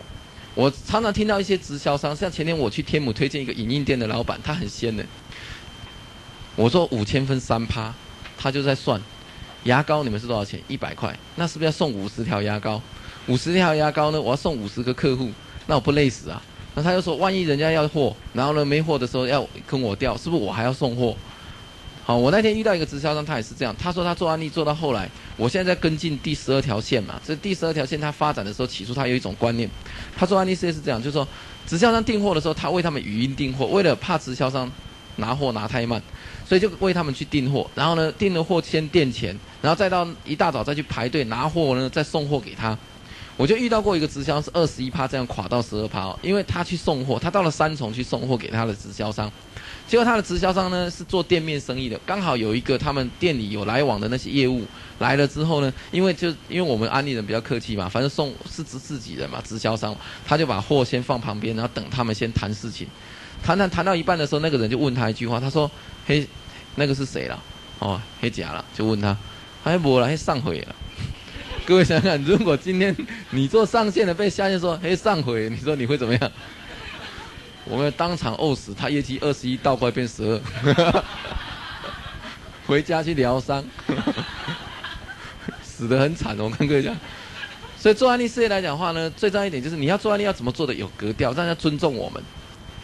[0.56, 5.04] 我常常听到一些直销商，像前天我去天母推荐一个影印店的老板，他很仙的。
[6.56, 7.94] 我说五千分三趴，
[8.36, 9.00] 他就在算
[9.64, 10.58] 牙膏，你们是多少钱？
[10.66, 12.82] 一百块，那是不是要送五十条牙膏？
[13.28, 14.20] 五十条牙膏呢？
[14.20, 15.30] 我要送五十个客户，
[15.66, 16.42] 那我不累死啊？
[16.76, 21.16] 那他就说，万一人家要货，然后呢没货的时候要跟我调，是不是我还要送货？
[22.04, 23.74] 好，我那天遇到一个直销商，他也是这样。
[23.76, 27.18] 他说他做案例做到后来，我现在在跟进第十二条线嘛。
[27.26, 29.68] 这第十二条线他发展的时候，起初他有一种观念，
[30.14, 31.26] 他做案例事业是这样，就是说
[31.66, 34.70] 直销商订货的时候，他为他们语音订货，为了怕直销商
[35.16, 36.00] 拿货拿太慢，
[36.46, 37.68] 所以就为他们去订货。
[37.74, 42.78] 然后呢，订了货先垫钱，然后再到一大早再去排队拿货呢，再送货给他。
[43.36, 49.30] 我就遇到过一个直销是二十一趴这样垮到十二趴哦，因为他去送货，他到了三重去送货给他的直销商，
[49.86, 54.64] 结果他的直销商呢是做店面生意的，刚好有一个他们店里有来往的那些业务
[55.00, 59.94] 来了之后呢，因为就因为我们安利人比较客气嘛，反正送是指自己人嘛，直销商
[60.26, 62.88] 他就把货先放旁边，然后等他们先谈事情，
[63.42, 65.70] 谈谈谈到一半的时候，那个人就问他一句话，他说
[66.06, 66.26] ：“嘿，
[66.76, 67.38] 那个是谁了？
[67.80, 69.14] 哦，黑甲了。”就问他，
[69.62, 70.74] 还不了，还上回了。
[71.66, 72.94] 各位想想，如果今天
[73.30, 76.32] 你做上线的被下线说，嘿上回，你说你会怎么样？
[77.64, 81.04] 我们当场饿死，他业绩二十一倒过来变十二，
[82.68, 83.64] 回家去疗伤，
[85.60, 86.38] 死得很惨。
[86.38, 86.96] 我跟各位讲，
[87.76, 92.22] 所以做安利事业来讲的话呢，最重要一点就是你要做安利要怎么做的有格调，让人家尊重我们。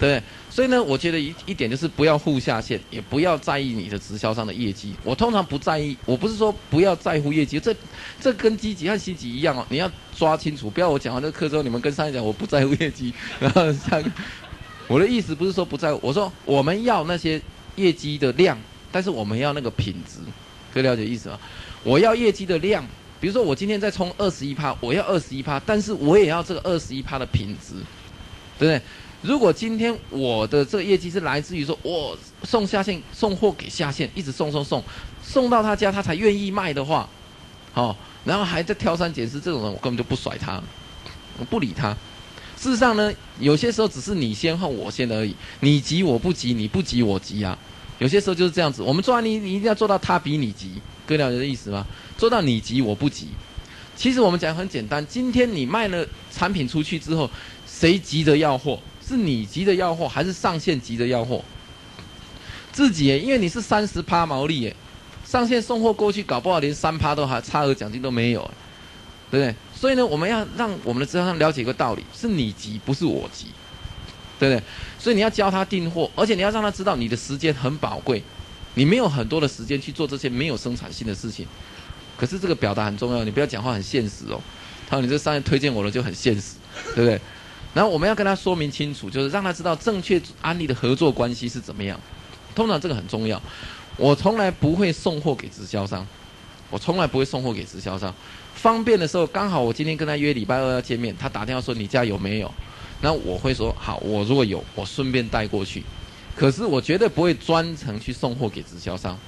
[0.02, 4.92] 对，所以呢，我觉得一一点就是不要互下线，也不要在意你的直销商的业绩。
[5.04, 7.72] 我通常不在意，我不是说不要在乎业绩，这
[8.20, 9.64] 这跟积极和积极一样哦。
[9.68, 9.88] 你要
[10.18, 14.02] 抓清楚，不要我讲完这个课之后，你们跟上一讲我不在乎业绩，然后下
[14.88, 17.40] 我的意思不是说不在乎，我说我们要那些
[17.76, 18.58] 业绩的量，
[18.90, 20.18] 但是我们要那个品质，
[20.74, 21.38] 可以了解意思吗？
[21.84, 22.84] 我要业绩的量，
[23.20, 27.74] 比如说我今天在冲二十一趴，我要二十一趴，但是我也要这个二十一趴的品质，
[28.58, 28.82] 对不对？
[29.22, 34.82] 如果今天我的这个业绩是来自于说我送下线送货给下线，一直送送送，
[35.22, 37.08] 送到他家他才愿意卖的话，
[37.72, 40.60] 好，然后还在挑三拣四，这种人我根本就不甩他，
[41.38, 41.96] 我不理他。
[42.56, 47.56] 事实上呢，有些时候只是你先和我先而已，你急我不急，你不急我急啊。
[47.98, 50.72] 有些时候就是这样子，我们做案例你一定要做到他比你急，
[51.06, 51.86] 各位了解的意思吗？
[52.18, 53.28] 做到你急我不急。
[53.94, 57.30] 其实我们讲很简单，今天你卖了产品出去之后，
[57.64, 58.80] 谁急着要货？
[59.06, 61.44] 是你急着要货，还是上线急着要货？
[62.72, 64.76] 自己耶，因为你是三十趴毛利耶，
[65.26, 68.40] 上线送货过去，搞不好连三趴都还差额奖金都没有，
[69.30, 69.54] 对不对？
[69.74, 73.48] 所以呢，我们要让我们的直销商了解一个道理：是你急，不是我急，
[74.38, 74.62] 对不对？
[74.98, 78.22] 所以你要教他订货，而且你要让他知道你的时间很宝贵，
[78.74, 81.46] 你没有很多的时间去做这些没有生产性的事情。
[82.16, 84.40] 可是这个表达很重要，你不要讲话很现实哦。
[84.88, 86.54] 他说你这商业推荐我了就很现实，
[86.94, 87.20] 对不对？
[87.74, 91.98] 然后我们要跟他说明清楚，就是让他知道正确安利的合作关系是怎么样。
[92.54, 93.40] 通常这个很重要。
[93.96, 96.06] 我从来不会送货给直销商，
[96.70, 98.14] 我从来不会送货给直销商。
[98.54, 102.52] 方便的时候，刚好我今天跟他约礼拜二要见面，他打电话说你家有没有？
[103.00, 105.82] 那我会说好，我如果有，我顺便带过去。
[106.36, 109.18] 可是我绝对不会专程去送货给直销商，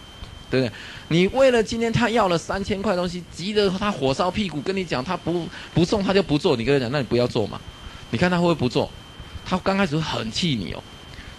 [0.51, 0.73] 对不对？
[1.09, 7.61] 你为了今天他要了三千块东西，急得他火烧屁股，跟你讲他不不送他就不做，你跟他讲，那你不要做嘛。
[8.15, 8.89] 你看他会不会不做？
[9.45, 10.81] 他刚开始很气你哦。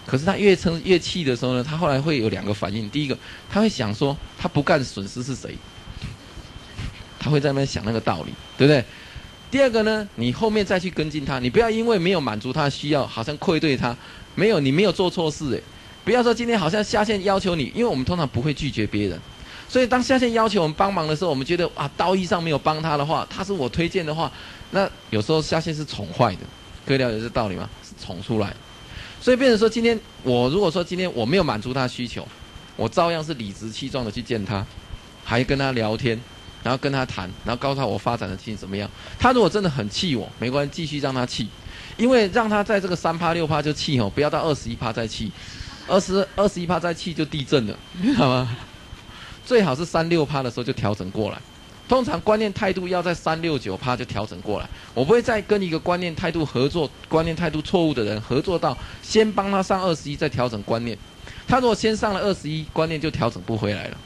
[0.04, 2.86] 可是他越撑越气的时候呢，他后来会有两个反应。
[2.90, 3.16] 第一个，
[3.50, 5.56] 他会想说，他不干损失是谁？
[7.18, 8.84] 他会在那边想那个道理，对不对？
[9.50, 13.96] 第二个呢，你后面再去跟进他，你不要因为没有满足他的需要，好像愧对他。
[14.34, 15.62] 没有，你没有做错事诶。
[16.04, 19.18] 不要说今天好像下线要求你，因为我们通常不会拒绝别人。
[19.66, 24.30] 所以当下线要求我们帮忙的时候，我们觉得啊，道义上没有帮他的话，他是我推荐的话，
[24.70, 26.42] 那有时候下线是宠坏的，
[26.86, 27.68] 各位了解这道理吗？
[27.82, 28.54] 是宠出来。
[29.20, 32.26] 所以变成说，今天我如果说今天我没有满足他需求，
[32.76, 34.64] 我照样是理直气壮的去见他，
[35.24, 36.16] 还跟他聊天，
[36.62, 38.88] 然后跟他谈，然后告诉他我发展的情形怎么样。
[39.18, 41.48] 他如果真的很气我，没关系，继续让他气，
[41.96, 45.32] 因为让他在这个三趴六趴就气哦，不要到二十一趴再气，
[45.88, 48.56] 二十二十一趴再气就地震了，知道吗？
[49.44, 51.38] 最好是三六趴的时候就调整过来。
[51.88, 60.98] 通常观念态度要在三六九趴就调整过来，我不会再跟一个观念态度合作、观念态度错误的人合作到先帮他上二十一再调整观念。
[61.46, 63.96] 他如果先上了二十一，观念就调整不回来了，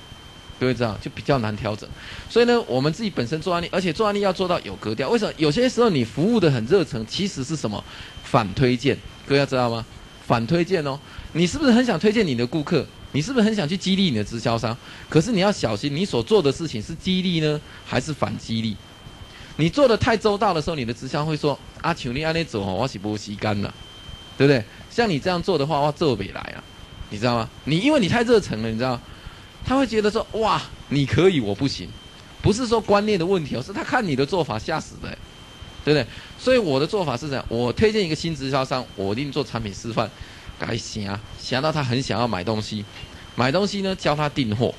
[0.59, 1.89] 各位知道就比较难调整。
[2.29, 5.09] 所以呢，我们自己本身做案例，而且做案例要做到有格调。
[5.09, 5.33] 为什么？
[5.39, 7.83] 有些时候你服务的很热诚，其实是什么？
[8.23, 8.95] 反推荐，
[9.27, 9.83] 各位要知道吗？
[10.27, 11.01] 反推荐哦，
[11.33, 12.87] 你是不是很想推荐你的顾客？
[13.13, 14.77] 你是不是很想去激励你的直销商？
[15.09, 18.77] 可是你要小心，你所做的事情是激励呢，还是反激励？
[19.57, 23.75] 你做的太周到的时候，你的直销会说：“阿求你按那走哦，我是不吸干了，
[24.39, 26.63] 对不对？”像你这样做的话，我做不来啊，
[27.11, 27.51] 你知道吗？
[27.65, 28.99] 你因为你太热诚了，你知道，
[29.65, 31.89] 他会觉得说：“哇，你可以，我不行。”
[32.43, 35.09] 不是说观念的问题哦，是他看你的做法吓死的，
[35.85, 36.07] 对不对？
[36.39, 40.11] 所以我的做法是这样：我推荐一个新直销商，我一定做产品示范。
[40.61, 42.85] 该想想到他很想要买东西，
[43.35, 44.75] 买东西呢教他订货，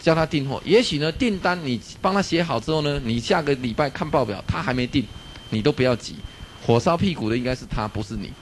[0.00, 0.60] 教他订货。
[0.64, 5.04] 也许呢订单你帮他写好之后呢，你下个礼拜看报表他还没订，
[5.50, 6.16] 你都不要急。
[6.66, 8.32] 火烧屁股的应该是他，不是你。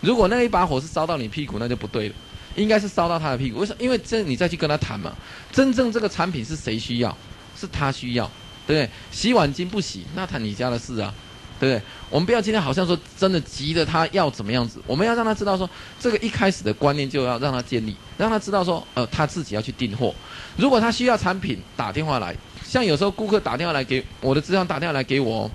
[0.00, 2.14] 如果那一把火是烧到你屁股，那就不对了，
[2.56, 3.60] 应该是烧到他的屁股。
[3.60, 3.78] 为什么？
[3.82, 5.14] 因为这你再去跟他谈嘛，
[5.52, 7.16] 真正这个产品是谁需要？
[7.58, 8.30] 是他需要，
[8.66, 8.90] 对不对？
[9.10, 11.12] 洗碗巾不洗，那谈你家的事啊。
[11.58, 11.82] 对不对？
[12.10, 20.14] 我们不要今天好像说真的急着他要怎么样子，我们要让他知道说，这个一开始的观念就要让他建立，让他知道说，呃，他自己要去订货。
[20.56, 25.50] 如果他需要产品，打电话来，像有时候顾客打电话来给我的资料打电话来给我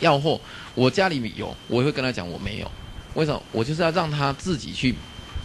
[0.00, 0.40] 要货，
[0.74, 2.70] 我家里有，我会跟他讲我没有。
[3.14, 3.42] 为什么？
[3.52, 4.94] 我就是要让他自己去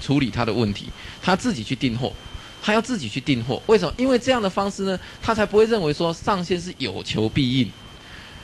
[0.01, 0.89] 处理他的问题，
[1.21, 2.11] 他自己去订货，
[2.61, 3.61] 他要自己去订货。
[3.67, 3.93] 为什么？
[3.97, 7.71] 因为这样的方式呢，他才不会认为说上线是有求必应。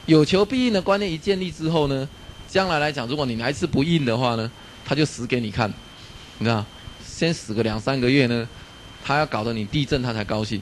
[0.08, 2.08] 有求必应的观念一建立之后呢，
[2.48, 4.50] 将来来讲，如果你来次不应的话呢，
[4.86, 5.72] 他就死给你看，
[6.40, 6.66] 你知道？
[7.06, 8.48] 先死个两三个月呢，
[9.04, 10.62] 他要搞得你地震他才高兴，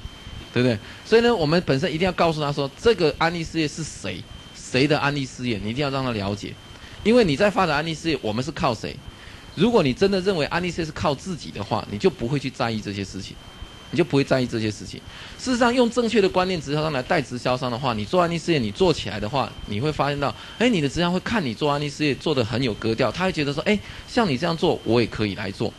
[0.51, 0.77] 对不对？
[1.05, 4.23] 所以呢，我们本身一定要告诉他说，这个安利事业是谁，
[4.55, 6.51] 谁的安利事业，你一定要让他了解，
[7.03, 8.95] 因为你在发展安利事业，我们是靠谁？
[9.53, 13.35] 如果你真的认为安利事业是靠自己的话，你就不会去在意这些事情。
[13.91, 14.99] 你就不会在意这些事情。
[15.37, 25.71] 事实上，用正确的观念直销商来带直销商的话，你做安利事业，你做起来的话，你会发现到，哎，你的直销会看你做安利事业做的很有格调，他会觉得说，哎，像你这样做，我也可以来做，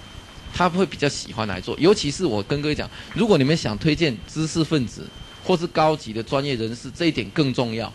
[0.55, 1.77] 他会比较喜欢来做。
[1.79, 5.07] 尤其是我跟各位讲，如果你们想推荐知识分子
[5.45, 7.93] 或是高级的专业人士，这一点更重要，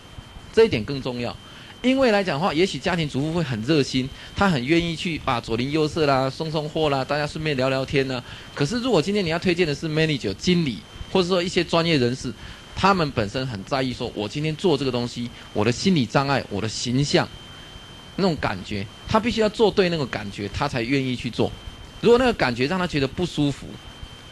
[0.53, 1.35] 这一点更重要。
[1.81, 8.23] 因为来讲的话，也许家庭主妇会很热心，她很愿意去啊左邻右舍啦，送送货啦，大家顺便聊聊天呢。
[8.53, 10.77] 可是如果今天你要推荐的是 manager 经理，
[11.11, 12.31] 或者说一些专业人士，
[12.75, 17.27] 他们本身很在意，说我今天做这个东西，我的心理障碍，我的形象，
[18.15, 21.51] 那种感觉，他必须要做对那个感觉，他才愿意去做。
[21.99, 23.65] 如果那个感觉让他觉得不舒服，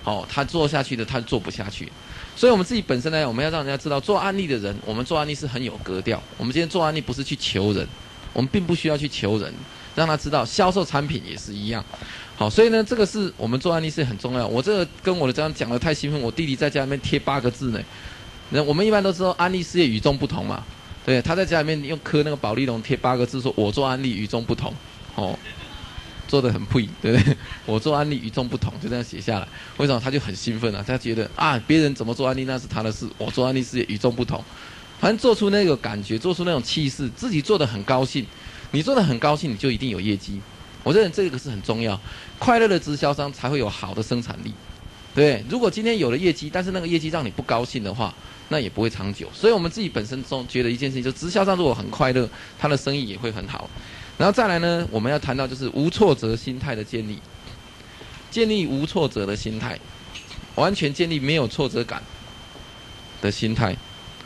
[0.03, 1.91] 哦，他做下去的他做不下去。
[2.36, 6.21] 所以，我们自己本身呢，我们要让人家知道，做案例的人，我们做案例是很有格调。
[6.38, 7.88] 我们今天做案例不是去求人，
[8.34, 9.53] 我们并不需要去求人。
[9.95, 11.84] 让他知道销售产品也是一样。
[12.38, 14.47] 好，所以呢，这个是我们做案例是很重要。
[14.47, 17.80] 我这个跟我的这样讲的太兴奋，我弟弟在家里面贴八个字呢。
[18.51, 20.63] 那我们一般都知道安利事业与众不同嘛，
[21.05, 24.73] 对，他在家里面用刻那个宝丽龙贴八个字，说我做安利与众不同，
[25.15, 25.38] 哦，
[26.30, 27.36] 做的很配，对不对？
[27.65, 29.47] 我做安利与众不同，就这样写下来。
[29.77, 29.99] 为什么？
[29.99, 34.41] 他就很兴奋啊，他觉得啊，别人怎么做安利那是他的事，我做安利事业与众不同，
[34.99, 38.23] 反正做出那个感觉，做出那种气势，自己做的很高兴。
[38.71, 40.39] 你做的很高兴，你就一定有业绩。
[40.84, 41.99] 我认为这个是很重要，
[42.38, 44.53] 快乐的直销商才会有好的生产力，
[45.15, 45.43] 对。
[45.49, 48.13] 如果今天有了业绩，但是那个业绩让你不高兴的话，
[48.49, 49.27] 那也不会长久。
[49.34, 53.69] 所以我们自己本身中觉得一件事情，就直销商如果很快乐，他的生意也会很好。
[54.20, 57.17] 然后再来呢，我们要谈到就是无挫折心态的建立，
[58.30, 59.80] 建立无挫折的心态，
[60.55, 62.03] 完全建立没有挫折感
[63.22, 63.74] 的心态。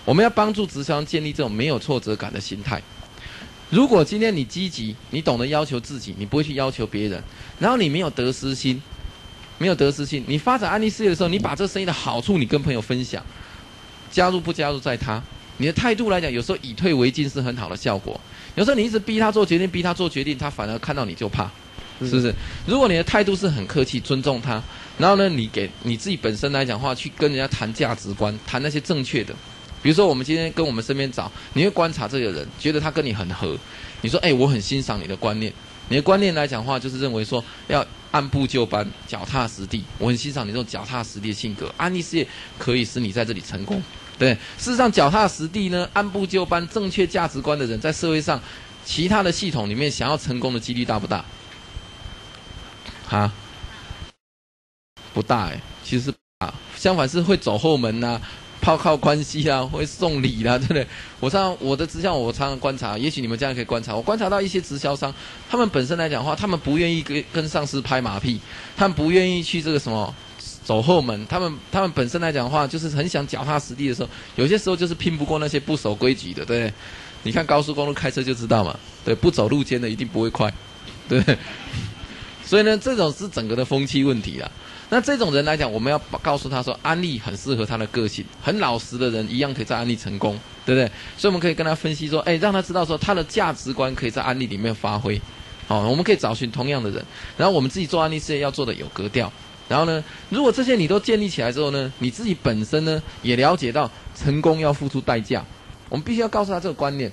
[0.04, 2.82] 我们要帮助直销建立这种没有挫折感的心态。
[3.70, 7.22] 如果今天你积极，你懂得要求自己，你不会去要求别人，
[7.60, 8.82] 然后你没有得失心，
[9.60, 13.24] 没有得失心，你发展安利事业的时候，你把这生意的好处你跟朋友分享，
[14.12, 15.22] 加入不加入在他，
[15.64, 18.20] 你的态度来讲，有时候以退为进是很好的效果。
[18.55, 21.49] 有时候你一直逼他做决定，逼他做决定，他反而看到你就怕，
[22.01, 22.36] 是不是？
[22.68, 24.61] 如果你的态度是很客气，尊重他，
[24.97, 29.34] 然后呢，你给你自己本身来讲话，去跟人家谈价值观，谈那些正确的。
[29.82, 33.57] 比如说，我们今天跟我们身边找，你会观察这个人，觉得他跟你很合。
[34.01, 35.53] 你说，哎，我很欣赏你的观念。
[35.88, 39.82] 你的观念来讲话，就是认为说要按部就班、脚踏实地。
[39.97, 41.74] 我很欣赏你这种脚踏实地的性格。
[41.78, 42.28] 安利事业
[42.59, 43.82] 可以使你在这里成功。
[44.24, 48.41] 对，事实上，脚踏实地呢，按部就班、正确价值观的人，在社会上
[48.86, 51.26] 其他的系统里面，想要成功的几率大不大？
[53.09, 53.32] 啊？
[55.13, 58.19] 不大哎，其实啊，相反是会走后门呐。
[58.61, 60.88] 靠靠关系啊，会送礼啦，对不对？
[61.19, 63.93] 我常我的直销，我常常观察，也许你们这样可以观察。
[63.93, 65.13] 我观察到一些直销商，
[65.49, 68.39] 他们本身来讲的话，他们不愿意跟跟上司拍马屁，
[68.78, 70.15] 他们不愿意去这个什么
[70.64, 76.72] 走后门，他们他们本身来讲的话，就是很想脚踏实地的时候，有些时候就是拼不过那些不守规矩的，对？
[77.24, 80.53] 你看高速公路开车就知道嘛，对，不走路肩的一定不会快，
[81.07, 81.24] 对。
[82.45, 84.51] 所以呢，这种是整个的风气问题啦。
[84.89, 90.86] 那这种人来讲，我们要告诉他说，安利很适合他的个性，很老实的人一样可以在安利成功，对不对？
[91.18, 95.20] 所以我们可以跟他分析说，哎，让他知道说他的价值观可以在安利里面发挥。
[95.66, 97.03] 好，我们可以找寻同样的人，
[97.38, 99.32] 然后我们自己做安利事业要做的有格调。
[99.70, 105.43] 然后呢，如果这些你都建立起来之后呢，你自己本身呢也了解到成功要付出代价，
[105.89, 107.11] 我们必须要告诉他这个观念。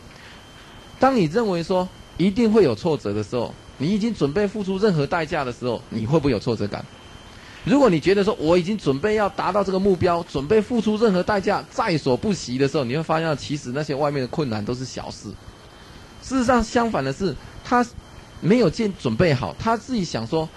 [0.99, 6.85] 当你认为说一定会有挫折的时候，你已经准备付出任何代价的时候，你会不会有挫折感？
[7.65, 15.29] 如果你觉得说我已经准备要达到这个目标，准备付出任何代价，在所不惜的时候，你会发现其实那些外面的困难都是小事。
[16.23, 17.35] 事实上，相反的是，
[17.65, 17.87] 他
[18.41, 20.49] 没有建准备好，他自己想说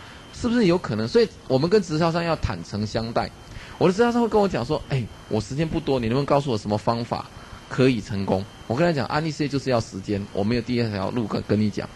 [0.50, 1.08] 是不是有可能？
[1.08, 3.30] 所以我们跟直销商要坦诚相待。
[3.78, 7.26] 我的直销商会跟我讲说：“哎，我时间不多，你能不能告诉我什么方法
[7.70, 11.88] 可以成功？”我跟他讲：“安利事业就是要时间，我没有第二条路可跟你讲。”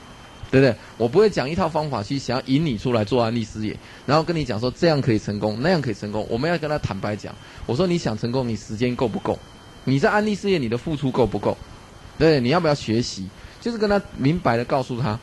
[0.49, 0.73] 对不对？
[0.97, 6.25] 我不会讲一套方法去想要引你出来做安利事业，然后跟你讲说这样可以成功，那样可以成功。
[6.29, 7.35] 我们要跟他坦白讲，
[7.65, 9.37] 我说你想成功，你时间够不够？
[9.83, 11.57] 你在安利事业你的付出够不够？
[12.17, 13.27] 对，你要不要学习？
[13.59, 15.19] 就是跟他明白的告诉他，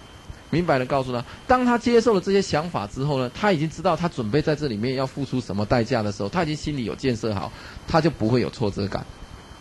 [0.54, 7.50] 明白的告诉他，当他接受了这些想法之后呢，他已经知道他准备在这里面要付出什么代价的时候，他已经心里有建设好，
[7.88, 9.04] 他就不会有挫折感。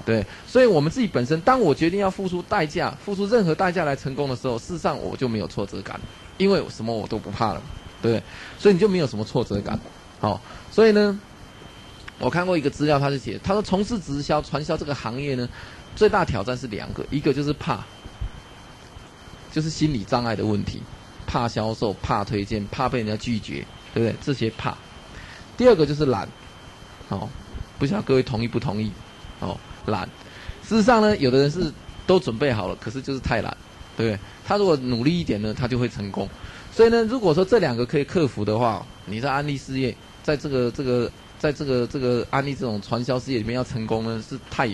[0.06, 6.00] 对，所以我们自己本身，当我决定要付出代价，付出任何代价来成功的时候，事实上我就没有挫折感，
[6.38, 7.62] 因为什么我都不怕了，
[8.02, 8.22] 对，
[8.60, 9.80] 所以你就没有什么挫折感。
[10.20, 10.40] 好，
[10.72, 11.20] 所以呢，
[12.20, 15.48] 我看过一个资料，他是写，他说从事直销、传销这个行业呢，
[15.96, 17.84] 最大挑战是两个，一个就是怕，
[19.54, 20.82] 就是心理障碍的问题，
[21.26, 24.16] 怕销售、怕推荐、怕被人家拒绝，对不对？
[24.22, 24.76] 这些怕。
[25.56, 26.28] 第二个就是懒，
[27.08, 27.30] 好，
[27.80, 28.92] 不晓得各位同意不同意？
[29.40, 29.56] 哦。
[29.86, 30.10] 懒，
[30.66, 31.70] 事实上呢，有的人是
[32.08, 33.56] 都准备好了，可是就是太懒，
[33.98, 34.20] 对不对？
[34.46, 36.26] 他如果努力一点呢，他就会成功。
[36.72, 39.94] 所以呢，如果说这两个可以克服的话，你在安利事业，
[40.24, 44.70] 在这个这个，在这个这个安利这种传销事业里面要成功呢，是太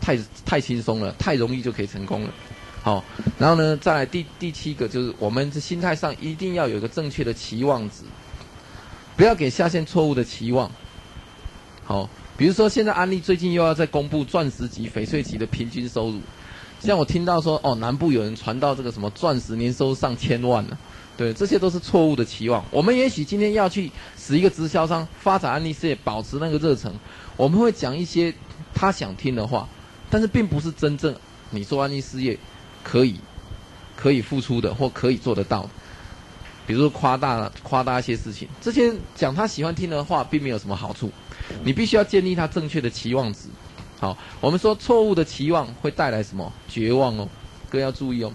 [0.00, 2.30] 太太轻松了，太容易就可以成功了。
[2.88, 3.04] 好，
[3.38, 7.96] 然后呢，再来第第七个就是我们的心态上一定要有一个正确的期望值，
[9.14, 10.70] 不要给下线错误的期望。
[11.84, 12.08] 好。
[12.38, 16.20] 比如说，现在安利最近又要再公布钻石级、翡翠级的平均收入，
[16.78, 20.78] 像我听到说，哦，南部有人传到这个什么钻石年收入上千万了，
[21.16, 22.64] 对，这些都是错误的期望。
[22.70, 26.92] 我们也许今天要去使一个直销商发展安利事业，保持那个热忱，
[27.36, 28.32] 我们会讲一些
[28.72, 29.68] 他想听的话，
[30.08, 31.12] 但是并不是真正
[31.50, 32.38] 你做安利事业
[32.82, 33.16] 可以
[33.96, 35.68] 可以付出的或可以做得到。
[36.66, 41.10] 比如说夸大夸大一些事情，这些讲他喜欢听的话，并没有什么好处。
[41.64, 43.48] 你必须要建立他正确的期望值。
[43.98, 46.52] 好，我们说错误的期望会带来什么？
[46.68, 47.26] 绝望哦，
[47.70, 48.30] 各位要注意哦。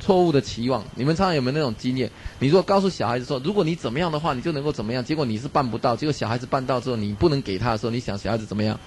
[0.00, 2.10] 错误的期望，你们常常有没有那种经验？
[2.38, 8.78] 你如果告诉小孩子说，如果你怎么样的话，你就能够怎么样，结果你是办不到，结果小孩子办到之后，你不能给他的时候，你想小孩子怎么样？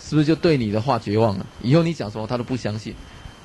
[0.00, 1.44] 是不是就对你的话绝望了？
[1.60, 2.94] 以后你讲什么他都不相信，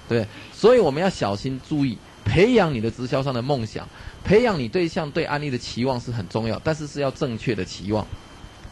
[0.07, 0.25] 对。
[0.63, 3.85] 所以我们要小心注意，培养你的直销商的梦想。
[4.23, 8.07] 培养你对象对安利的期望是很重要，但是是要正确的期望，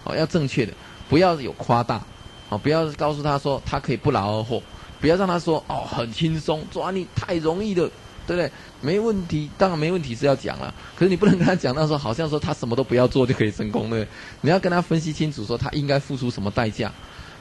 [0.06, 0.72] 哦，要正确的，
[1.10, 2.02] 不要有夸大，
[2.48, 4.64] 哦，不要告诉他说他可以不劳而获，
[5.02, 7.82] 不要让他说哦很轻松做安利太容易的，
[8.26, 8.50] 对不对？
[8.80, 14.08] 没问题，当然没问题是要讲了，可是你不能跟他讲到说好像说他什么都不要做就可以成功，对不对？
[14.40, 16.90] 你要跟他分析清楚说他应该付出什么代价。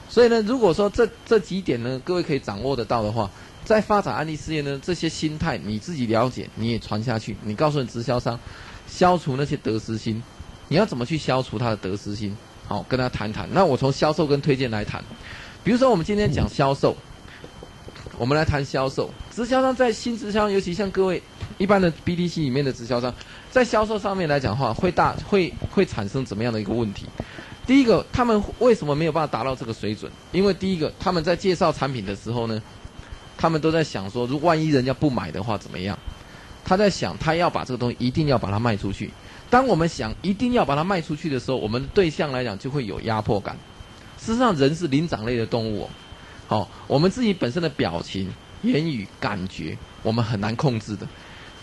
[0.09, 3.31] 所以呢，如果说这这几点呢，各位可以掌握得到的话。
[3.63, 7.37] 在发展安利事业呢，这些心态你自己了解，你也传下去。
[7.43, 8.37] 你告诉你直销商，
[8.87, 10.21] 消除那些得失心。
[10.67, 12.35] 你要怎么去消除他的得失心？
[12.67, 13.47] 好，跟他谈谈。
[13.51, 15.03] 那我从销售跟推荐来谈。
[15.63, 16.95] 比如说，我们今天讲销售，
[18.17, 19.09] 我们来谈销售。
[19.29, 21.21] 直销商在新直销，尤其像各位
[21.57, 23.13] 一般的 BDC 里面的直销商，
[23.51, 27.05] 在销售上面来讲的话，会大会会产生怎么样的一个问题？
[27.67, 30.11] 第一个，他们为什么没有办法达到这个水准？
[30.31, 32.61] 因为第一个，他们在介绍产品的时候呢？
[33.41, 35.97] 他们都在想说，如万一人家不买的话怎么样？
[36.63, 39.09] 他在想，他要把这个东西一定要把它卖出去。
[39.49, 43.57] 当我们想一定要把它卖出去的时候，我们对象来讲就会有压迫感。
[44.19, 45.89] 事实上，人是灵长类的动物，
[46.47, 48.31] 好，我们自己本身的表情、
[48.61, 51.07] 言语、感觉，我们很难控制的，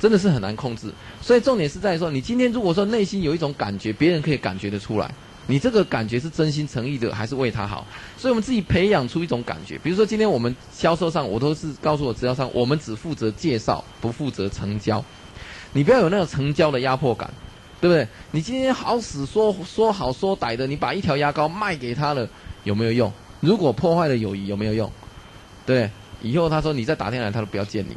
[0.00, 0.92] 真的是很难控制。
[1.22, 5.08] 所以重点是在说，你今天如果说内心有一种感觉，别人可以感觉得出来。
[5.50, 7.86] 你这个感觉是真心诚意的，还是为他好？
[8.18, 9.78] 所以我们自己培养出一种感觉。
[9.78, 15.02] 比如说，今天我们销售上，我都是告诉我直销商，我们只负责介绍，不负责成交。
[15.72, 17.32] 你不要有那种成交的压迫感，
[17.80, 18.06] 对不对？
[18.30, 22.28] 你今天好死说说好说歹的，你把一条牙膏卖给他了，
[22.64, 23.10] 有没有用？
[23.40, 24.92] 如果破坏了友谊，有没有用？
[25.64, 25.90] 对，
[26.20, 27.96] 以后他说你再打电话来，他都不要见你，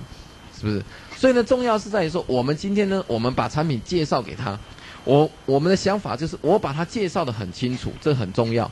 [0.57, 0.81] 是不是？
[1.17, 4.57] 所以呢，重要是在于说，我们今天呢，我们把产品介绍给他。
[5.03, 8.69] 我我们的想法就是，我把它介绍的很清楚，这很重要。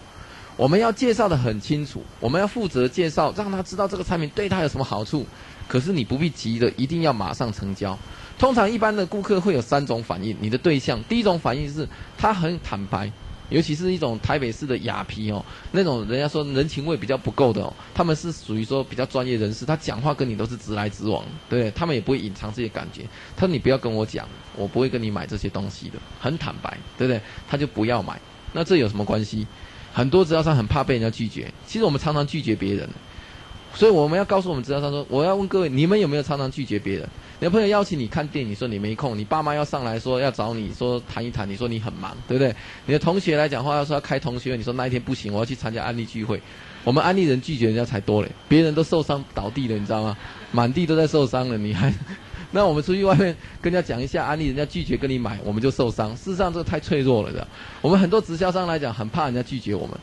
[0.55, 5.25] 我们要介绍的很清楚，我们要负责介绍，让他知道这个产品对他有什么好处。
[5.67, 7.97] 可是你不必急着，一定要马上成交。
[8.37, 13.11] 通常一般的顾客会有三种反应，你的对象第一种反应是他很坦白。
[13.49, 23.03] 尤其是一种台北式的雅皮哦，那种人家说人情味比较不够的哦，他们是属于说比较专业人士，他讲话跟你都是直来直往，对他们也不会隐藏这些感觉。
[23.35, 27.21] 他说你不要跟我讲，我不会跟你买这些东西的，很坦白，对不对？
[27.47, 28.19] 他就不要买。
[28.53, 29.45] 那这有什么关系？
[29.91, 32.87] 很多直销商很怕被人家拒绝，其实我们常常拒绝别人，
[33.73, 37.07] 所以我们要告诉我们直销商说，我要问各位，你们有没有常常拒绝别人？
[37.39, 42.53] 你的朋友邀请你看电影，说你没空；你爸妈要上来说要找你说谈一谈，你说你很忙，对不对？
[42.85, 46.41] 你的同学来讲话要说要开同学会，你说那一天不行，我要去参加安利聚会。
[46.83, 50.17] 我们安利人拒绝人家才多嘞，别人都受伤倒地了，你知道吗？
[50.51, 51.93] 满地都在受伤了，你还？
[52.51, 56.15] 那我们出去外面跟人家讲一下安利，人家拒绝跟你买，我们就受伤。
[56.15, 57.47] 事实上这太脆弱了，的。
[57.79, 59.95] 我们很多直销商来讲很怕人家拒绝我们。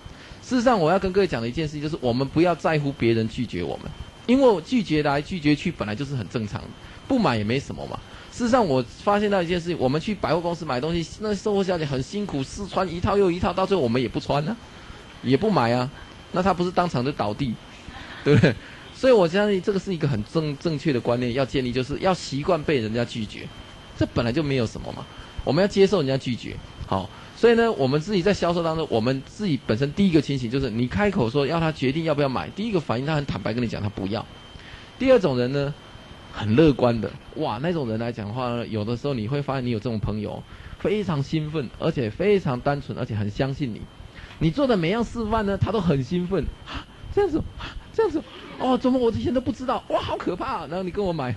[0.46, 3.90] 事实上我要跟各位讲的一件事情就是，我们不要在乎别人拒绝我们，
[4.26, 6.68] 因为拒绝来拒绝去本来就是很正常的。
[7.08, 7.98] 不买也没什么嘛。
[8.30, 14.56] 事实上，我发现到一件事情：我们去百货公司买东西，那售货小姐很辛苦，试穿一套又一套，到最后我们也不穿呢，
[15.24, 15.90] 也不买啊。
[16.30, 17.52] 那她不是当场就倒地，
[18.22, 18.54] 对不对？
[18.94, 23.48] 所以我相信这个是一个很正正确的观念，要建立就是要习惯被人家拒绝，
[23.98, 25.04] 这本来就没有什么嘛。
[25.42, 26.54] 我们要接受人家拒绝，
[26.86, 27.10] 好。
[27.36, 34.24] 所以呢，我们自己在销售当中，我们自己本身第一个情形就是，你开口说要他决定要不要买，第一个反应他很坦白跟你讲他不要。
[34.98, 35.72] 第二种人呢？
[36.32, 40.42] 很乐观的哇，那种人来讲的话呢，有的时候你会发现你有这种朋友，
[40.78, 43.80] 非常兴奋，而且非常单纯，而且很相信你。
[44.38, 46.44] 你做的每样示范呢，他都很兴奋。
[47.14, 47.42] 这样子，
[47.94, 48.22] 这样子，
[48.58, 49.82] 哦，怎么我之前都不知道？
[49.88, 50.66] 哇，好可怕！
[50.66, 51.34] 然后你跟我买，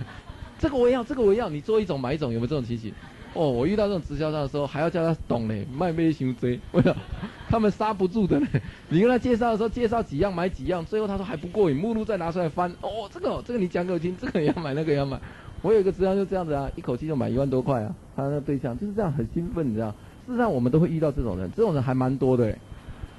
[0.59, 2.91] 这个我要，这个我要，你做一种买一种，有没有这种情形？
[3.33, 6.95] 哦，我遇到这种直销商的时候，还要叫他懂嘞，卖咩行追，为什么？
[7.49, 8.47] 他们刹不住的嘞。
[8.89, 12.69] 你跟他介绍的时候，介绍几样买几样，最后他说还不过瘾，目录再拿出来翻。
[12.81, 15.19] 哦，这个这个你讲给我听，这个也要买，那个也要买。
[15.61, 17.93] 我有一个直销就这样子啊，一口气就买一万多块啊。
[18.15, 19.89] 他那个对象就是这样很兴奋，你知道？
[20.25, 22.55] 事实上我们都会遇到这种人，这种人还蛮多的。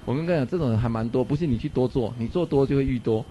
[0.06, 3.24] 我跟你讲，这种人还蛮多，不信你去多做，你做多就会遇多。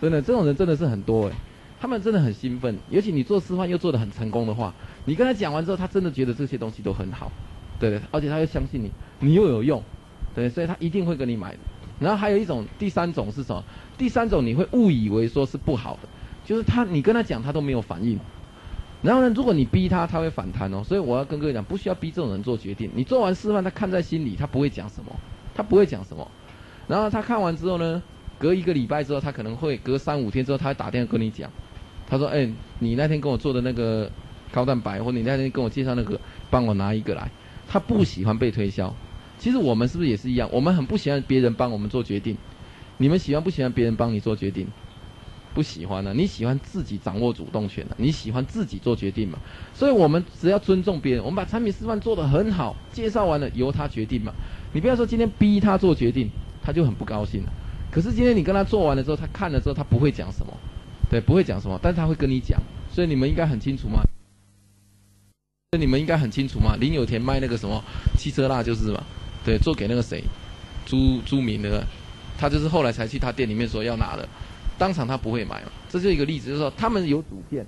[0.00, 1.32] 真的，这种人真的是很多哎。
[1.80, 4.72] 他们真的很兴奋，尤其你做示范又做得很成功的话，
[5.04, 7.30] 你跟他讲完之后，他真的觉得这些东西都很好，
[7.78, 9.82] 对对，而且他又相信你，你又有用，
[10.34, 11.54] 对，所以他一定会跟你买。
[12.00, 13.62] 然后还有一种，第三种是什么？
[13.96, 16.08] 第三种你会误以为说是不好的，
[16.44, 18.18] 就是他你跟他讲他都没有反应，
[19.00, 20.82] 然后呢，如果你逼他，他会反弹哦。
[20.82, 22.90] 所以我要跟各位讲，不需要逼这种人做决定。
[22.94, 25.12] 你做完示范，他看在心里，他不会讲什么，
[25.54, 26.26] 他不会讲什么。
[26.88, 28.02] 然后他看完之后呢，
[28.38, 31.48] 隔一个礼拜之后，他可能会隔三五天之后，他会打电话跟你讲，
[32.14, 32.48] 他说：“哎，
[32.78, 34.10] 你那天跟我做的那个
[34.52, 37.28] 高蛋白，或你那天跟我介绍那个，帮我拿一个来。”
[37.66, 38.94] 他不喜欢被推销。
[39.38, 40.48] 其实我们是不是也是一样？
[40.52, 42.36] 我们很不喜欢别人帮我们做决定。
[42.98, 44.68] 你们喜欢不喜欢别人帮你做决定？
[45.52, 46.12] 不喜欢呢？
[46.14, 47.94] 你喜欢自己掌握主动权的？
[47.96, 49.38] 你喜欢自己做决定嘛？
[49.72, 54.32] 所以我们只要尊重别人，我们把产品示范做得很好，介绍完了由他决定嘛。
[54.72, 56.30] 你不要说今天逼他做决定，
[56.62, 57.52] 他就很不高兴了。
[57.90, 60.52] 可是今天你跟他做完了之后，他看了之后，他不会讲什么，
[61.10, 62.60] 对，不会讲什么，但是他会跟你讲。
[62.90, 64.02] 所以你们应该很清楚嘛。
[65.70, 66.76] 所以你们应该很清楚嘛。
[66.80, 67.82] 林有田卖那个什么
[68.18, 69.02] 汽车蜡就是嘛，
[69.44, 70.22] 对，做给那个谁，
[70.86, 71.84] 朱朱明那个，
[72.38, 74.28] 他就是后来才去他店里面说要拿的。
[74.76, 75.70] 当场他不会买嘛？
[75.88, 77.64] 这就一个例子，就是说他们有主见，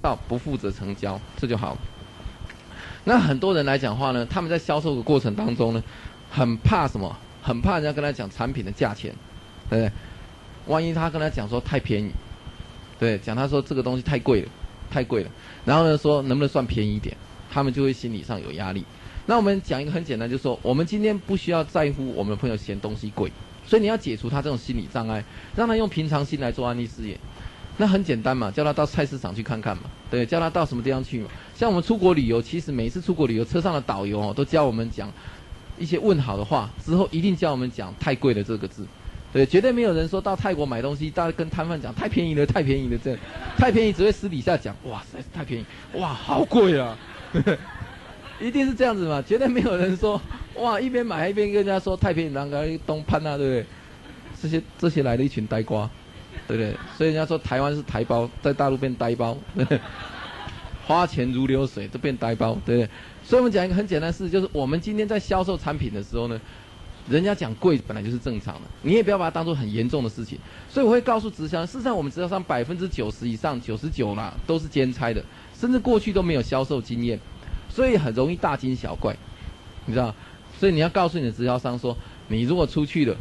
[0.00, 1.76] 到不负责成交，这就好。
[3.04, 5.82] 那很多人来讲话呢，他们在销售的过程当中呢，
[6.30, 7.16] 很怕什么？
[7.42, 9.12] 很怕人家跟他讲产品的价钱，
[9.68, 9.92] 对不对？
[10.66, 12.10] 万一他跟他讲说太便宜，
[12.98, 14.48] 对，讲他说这个东西太贵了，
[14.90, 15.30] 太贵了，
[15.64, 17.16] 然后呢说能不能算便宜一点？
[17.50, 18.84] 他们就会心理上有压力。
[19.26, 23.30] 那我们讲一个很简单，就是说我们今天不需要在乎我们的朋友嫌东西贵。
[23.64, 27.16] 所以你要解除他这种心理障碍，让他用平常心来做安利事业，
[27.76, 31.28] 那很简单嘛，叫他到菜市场去看看嘛，对，叫他到什么地方去嘛。
[31.54, 35.08] 像我们出国旅游，其实每次出国旅游，车上的导游哦，都教我们讲
[35.78, 38.84] 一些问好的话，之后一定教我们讲太贵了这个字，
[39.32, 43.16] 对，绝对没有人说到泰国买东西，大家跟摊贩讲太便宜了，太便宜了，这
[43.56, 45.64] 太便宜只会私底下讲，哇塞，太便宜，
[45.94, 46.96] 哇，好贵啊，
[48.40, 50.20] 一定是这样子嘛，绝对没有人说。
[50.56, 50.78] 哇！
[50.78, 53.66] 一边买一边跟人家说太平洋个东攀啊，对不对？
[54.42, 55.88] 这些这些来的一群呆瓜，
[56.46, 56.74] 对不对？
[56.94, 59.34] 所以人家说台湾是台包，在大陆变呆包，
[60.86, 62.88] 花钱如流水都变呆包，对不对？
[63.24, 66.38] 所以我们讲一个很简单的事，就是我们今天在销售产品的时候呢，
[67.08, 70.38] 人家讲贵本来就是正常的，你也不要把它当做很严重的事情。
[70.68, 75.24] 所以我会告诉直销，事实上我们直销商百分之九十以上、九十九啦都是兼差的，
[75.58, 77.18] 甚至过去都没有销售经验，
[77.68, 79.16] 所以很容易大惊小怪，
[79.86, 80.14] 你知道？
[80.58, 81.96] 所以你要告诉你的直销商说，
[82.28, 83.16] 你如果出去了，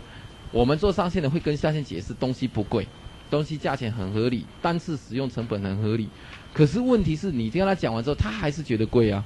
[0.52, 2.88] 我们做上线的会跟下线解释，东西不贵，
[3.32, 6.08] 东西价钱很合理，单次使用成本很合理。
[6.54, 9.24] 可是问题是你跟他讲完之后，他还是觉得贵啊。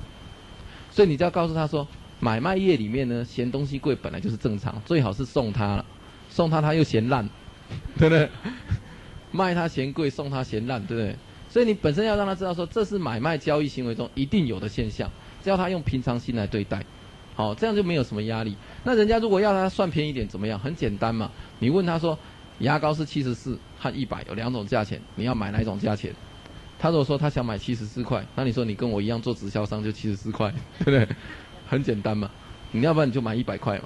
[0.91, 1.85] 所以你就要告诉他说，
[2.19, 5.85] 买卖业里面呢，嫌东西贵本来就是正常，最好是送他了，
[6.29, 7.27] 送他他又嫌烂，
[7.97, 8.29] 对不对？
[9.31, 11.15] 卖他嫌贵，送他嫌烂，对不对？
[11.49, 15.09] 所以你本身要让他知道说，这是买卖交易行为中一定有的现象，
[15.43, 16.83] 叫他用平常心来对待。
[17.35, 18.55] 好，这样就没有什么压力。
[18.83, 20.57] 那人家如果要他算便宜点，怎么样？
[20.57, 21.29] 很简单嘛。
[21.59, 22.17] 你问他说，
[22.59, 26.13] 牙膏是七十四和一百，有两种价钱，你要买哪种价钱？
[26.79, 31.07] 他如果说他想买七十四块，那你说你跟我一样做直销商就七十四块，对不对？
[31.67, 32.29] 很简单嘛。
[32.71, 33.85] 你要不然你就买一百块嘛。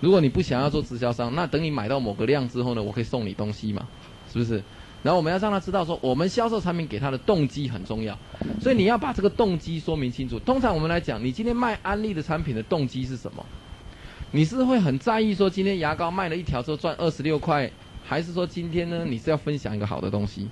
[0.00, 3.86] 如果你不想要做直销商，那等你买到某个量之后呢，我可以送你东西嘛，
[4.32, 4.62] 是不是？
[5.02, 8.16] 然后我们要让他知道说，我们销售产品给他的动机很重要，
[8.60, 10.38] 所以你要把这个动机说明清楚。
[10.40, 13.44] 通常我们来讲，你今天卖安利的产品的动机是什么？
[14.30, 17.70] 你是会很在意说今天牙膏卖了一条之后赚二十六块，
[18.04, 20.48] 还是说今天呢你是要分享一个好的东西？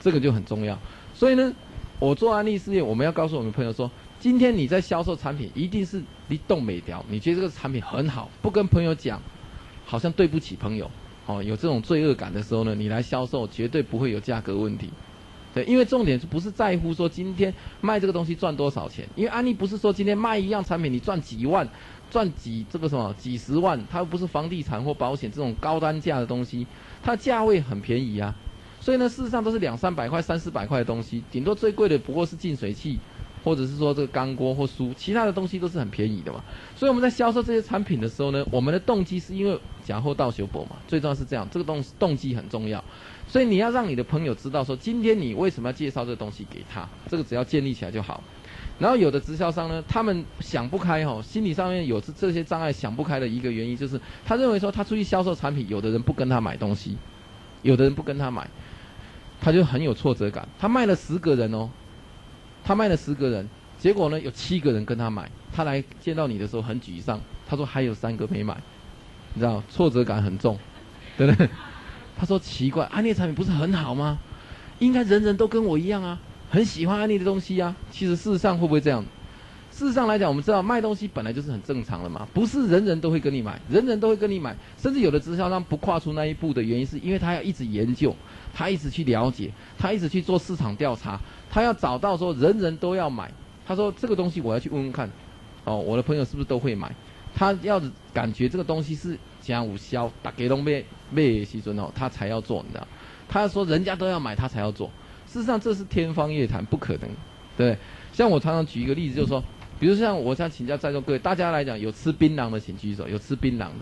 [0.00, 0.78] 这个就很重要。
[1.14, 1.52] 所以呢，
[1.98, 9.20] 我做安利事业，我们要告诉我们朋友说，今天你在销售产品，一定是你动美条，你觉得这个产品很好，不跟朋友讲，
[9.84, 10.90] 好像对不起朋友。
[11.26, 14.88] 哦，有这种罪恶感的时候呢，你来销售绝对不会有价格问题，
[15.52, 19.06] 对，因为重点是不是在乎说今天卖这个东西赚多少钱？
[19.16, 21.68] 因为安利不是说今天卖一样产品你赚几万，
[22.10, 26.66] 赚几这个什么几十万，它又不是房地产或保险这种高单价的东西，
[27.02, 28.32] 它价位很便宜啊，
[28.80, 32.98] 所以呢，事实上都是两三百块、三四百块的东西，顶多最贵的不过是净水器。
[33.46, 36.42] 或者是说这个钢锅或书，其他的东西都是很便宜的嘛。
[36.74, 40.70] 所以我们在销售这些产品的时候呢，我们的动机是因为假货到修补嘛。
[40.88, 42.82] 最重要是这样，这个动动机很重要。
[43.28, 48.20] 所以你要让你的朋友知道说，今天你为什么要介绍这个东西给他，这个只要建立起来就好。
[48.80, 56.96] 然后有的直销商呢，他们想不开哈，心理上面有这这些障碍，想不开的一个原因就是，他认为说他出去销售产品，有的人不跟他买东西，
[57.62, 58.50] 有的人不跟他买，
[59.40, 60.48] 他就很有挫折感。
[60.58, 61.70] 他卖了十个人哦。
[62.66, 63.48] 他卖了十个人，
[63.78, 65.30] 结果呢有七个人跟他买。
[65.54, 68.54] 他来见到你的时候很沮丧，他说还有三个没买，
[69.32, 70.58] 你知道挫折感很重，
[71.16, 71.48] 对不对？
[72.18, 74.18] 他说奇怪，安利产品不是很好吗？
[74.80, 76.18] 应该人人都跟我一样啊，
[76.50, 77.74] 很喜欢安利的东西啊。
[77.90, 79.02] 其实事实上会不会这样？
[79.70, 88.14] 事实上来讲，我们知道卖东西本来就是很正常的嘛，不是人人都会跟你买，人人都会跟你买，甚至有的直销商不跨出那一步的原因，是因为他要一直研究，
[88.54, 91.20] 他一直去了解，他一直去做市场调查，
[91.56, 93.32] 他要找到说人人都要买。
[93.66, 95.08] 他说这个东西我要去问问看，
[95.64, 96.94] 哦，我的朋友是不是都会买？
[97.34, 97.80] 他要
[98.12, 100.84] 感觉这个东西是讲无销，打给东贝
[101.14, 102.86] 贝西尊哦，他才要做，你知道？
[103.26, 104.90] 他说人家都要买，他才要做。
[105.26, 107.08] 事实上这是天方夜谭，不可能，
[107.56, 107.74] 对。
[108.12, 109.42] 像我常常举一个例子，就是说。
[109.80, 113.72] 比如像我想请教在座各位，大家来讲有吃槟榔的请举手，有吃槟榔的，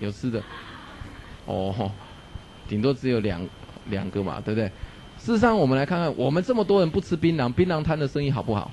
[0.00, 0.42] 有吃的，
[1.46, 1.90] 哦，
[2.68, 3.40] 顶多只有两
[3.88, 4.70] 两个嘛，对不对？
[5.22, 8.68] 事实上，我们来看看，我们这么多人不吃槟榔，槟榔摊的生意好不好？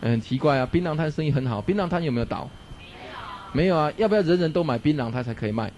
[0.00, 2.50] 很奇怪啊，槟榔摊生意很好，槟榔摊有没有倒？
[3.52, 3.76] 没有。
[3.76, 5.70] 啊，要不要人人都买槟榔，它才可以卖？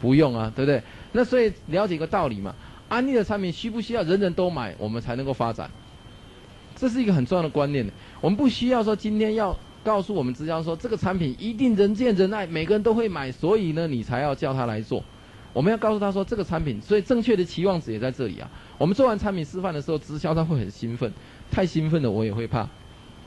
[0.00, 0.82] 不用啊，对不对？
[1.12, 2.52] 那所以了解一个道理嘛，
[2.88, 5.70] 安利的产品需不需要人人都买，我们才能够发展？
[6.74, 7.88] 这是一个很重要的观念，
[8.20, 15.04] 我们不需要说今天要告诉我们直销说这个产品一定人见人爱，每个人都会买，所以呢你才要叫他来做。
[15.56, 18.46] 我们要告诉他说这个产品，所以正确的期望值也在这里啊。
[18.76, 21.10] 我们做完产品示范的时候，直销他会很兴奋，
[21.50, 22.60] 太兴奋了我也会怕。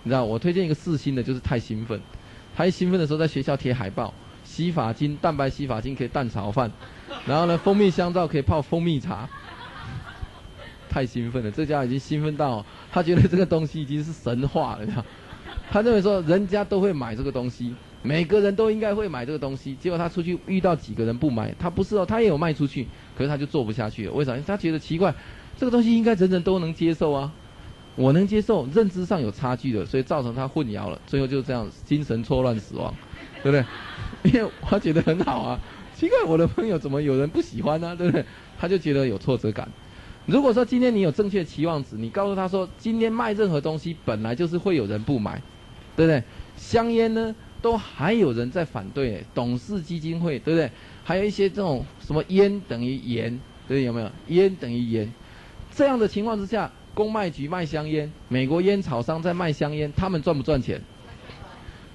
[0.03, 1.99] 你知道，我推荐一个四星的，就是太兴奋。
[2.55, 4.13] 他一兴奋的时候，在学校贴海报，
[4.43, 6.71] 洗发精、蛋白洗发精可以蛋炒饭，
[7.25, 9.27] 然后呢蜂蜜香皂可以泡蜂蜜茶。
[10.87, 15.05] 太兴奋了，这家已经兴奋到他觉得这个东西已经是神话了，
[15.71, 19.75] 他认为说人家都会买这个东西，每个人都应该会买这个东西。
[19.75, 22.87] 结果他出去遇到几个人不买，他不是哦，他也有卖出去，
[23.17, 24.13] 可是他就做不下去了。
[24.13, 24.37] 为啥？
[24.45, 25.13] 他觉得奇怪，
[25.57, 27.31] 这个东西应该人人都能接受啊，
[27.95, 32.93] 我能接受，认知上有差距的，所以造成他混淆了，最后就这样精神错乱死亡，
[33.43, 33.65] 对不对？
[34.31, 35.59] 因为他觉得很好啊，
[35.95, 37.95] 奇怪，我的朋友怎么有人不喜欢呢？
[37.95, 38.23] 对不对？
[38.57, 39.67] 他就觉得有挫折感。
[40.25, 45.41] 如果说今天你有正确期望值，你告诉他说，今天卖任何东西本来就是会有人不买，
[45.95, 46.23] 对不对？
[46.55, 50.69] 香烟呢，都还有人在反对，董事基金会，对不对？
[51.03, 54.11] 还有一些这种什么烟等于盐，对有没有？
[54.27, 55.11] 烟等于盐，
[55.71, 60.81] 这样的情况之下，公卖局卖香烟，美国烟草商在卖香烟，他们赚不赚钱？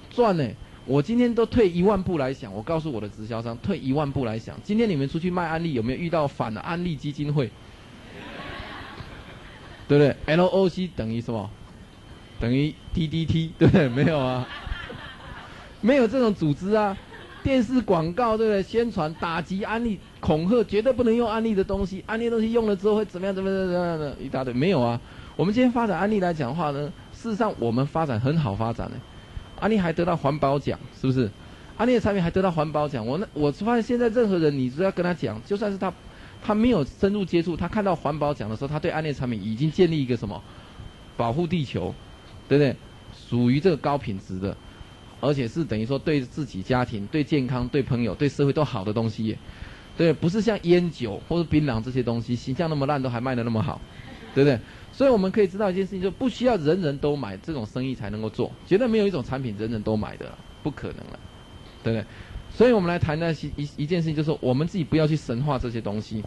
[0.09, 0.47] 赚呢！
[0.85, 7.49] 我今天都退一万步来想，我告诉我的直销商，退一万步来想，今天你们出去卖安利，有没有遇到反安利基金会？
[9.87, 11.49] 对不对？L O C 等于什么？
[12.39, 13.87] 等于 D D T，对不对？
[13.89, 14.47] 没有啊，
[15.81, 16.97] 没有这种组织啊。
[17.43, 18.63] 电视广告，对不对？
[18.63, 22.03] 宣传打击安利，恐吓，绝对不能用安利的东西。
[22.07, 23.35] 安利东西用了之后会怎么样？
[23.35, 23.59] 怎么样？
[23.67, 24.15] 怎么样的？
[24.19, 24.99] 一大堆没有啊。
[25.35, 28.93] 我们今天发展安利来讲的话呢，事实上我们发展很好发展的。
[29.59, 31.29] 安利还得到环保奖，是不是？
[31.77, 33.05] 安利的产品还得到环保奖。
[33.05, 35.93] 我那我发现现在任何人，你只要跟他讲，就算是他。
[36.43, 40.39] 他没有深入接触，他看到环保奖的时候，他对安利产品已经建立一个什么
[41.17, 41.91] 保护地球，
[42.47, 42.75] 对不对？
[43.15, 44.55] 属于这个高品质的，
[45.25, 49.37] 而且是等于说对自己家庭、对健康、对朋友、对社会都好的东西，
[49.97, 53.81] 对，不是像烟酒或者槟榔这些东西，形象那么烂都还卖的那么好，
[54.33, 54.59] 对不对？
[54.91, 60.31] 所以我们可以知道一件事情，就不需要人人都买这种生意才能够做，绝对没有一种产品人人都买的，
[60.63, 61.19] 不可能了，
[61.83, 62.05] 对不对？
[62.51, 66.23] 所以我们来谈那些一一件事情，就是我们自己不要去神化这些东西。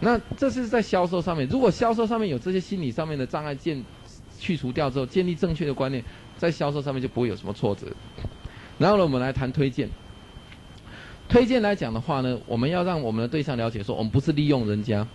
[0.00, 3.82] 那这是在销售上面，如果销售上面有这些心理上面的障碍建
[4.38, 6.04] 去除掉之后，建立正确的观念，
[6.36, 7.86] 在销售上面就不会有什么挫折。
[8.78, 9.88] 然后呢，我们来谈推荐。
[11.28, 15.06] 推荐来讲的话呢，我们要让我们的对象了解说，我们不是利用人家，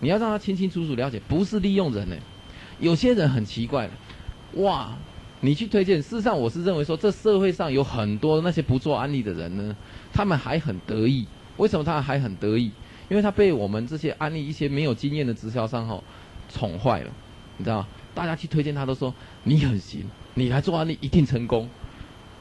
[0.00, 2.16] 你要让他清清楚楚了解，不是利用人呢。
[2.78, 3.88] 有些人很奇怪，
[4.54, 4.92] 哇。
[5.44, 9.76] 你去推荐，事实上我是认为说，这社会上有很多那些不做安利的人呢，
[10.12, 11.26] 他们还很得意。
[11.56, 12.70] 为什么他还很得意？
[13.08, 16.04] 因为他被我们这些安利一些没有经验的直销商吼
[16.48, 17.10] 宠坏了，
[17.56, 21.68] 你知道吗大家去推荐他都说你很行，你来做安利一定成功。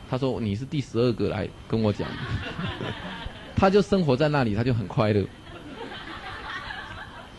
[0.10, 2.08] 他说你是第十二个来跟我讲，
[3.56, 5.26] 他就生活在那里，他就很快乐，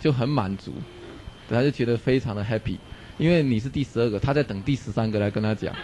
[0.00, 0.72] 就很满足，
[1.50, 2.76] 他就觉得非常的 happy。
[3.18, 5.74] 因为你是第十二个，他在等第十三个来跟他讲，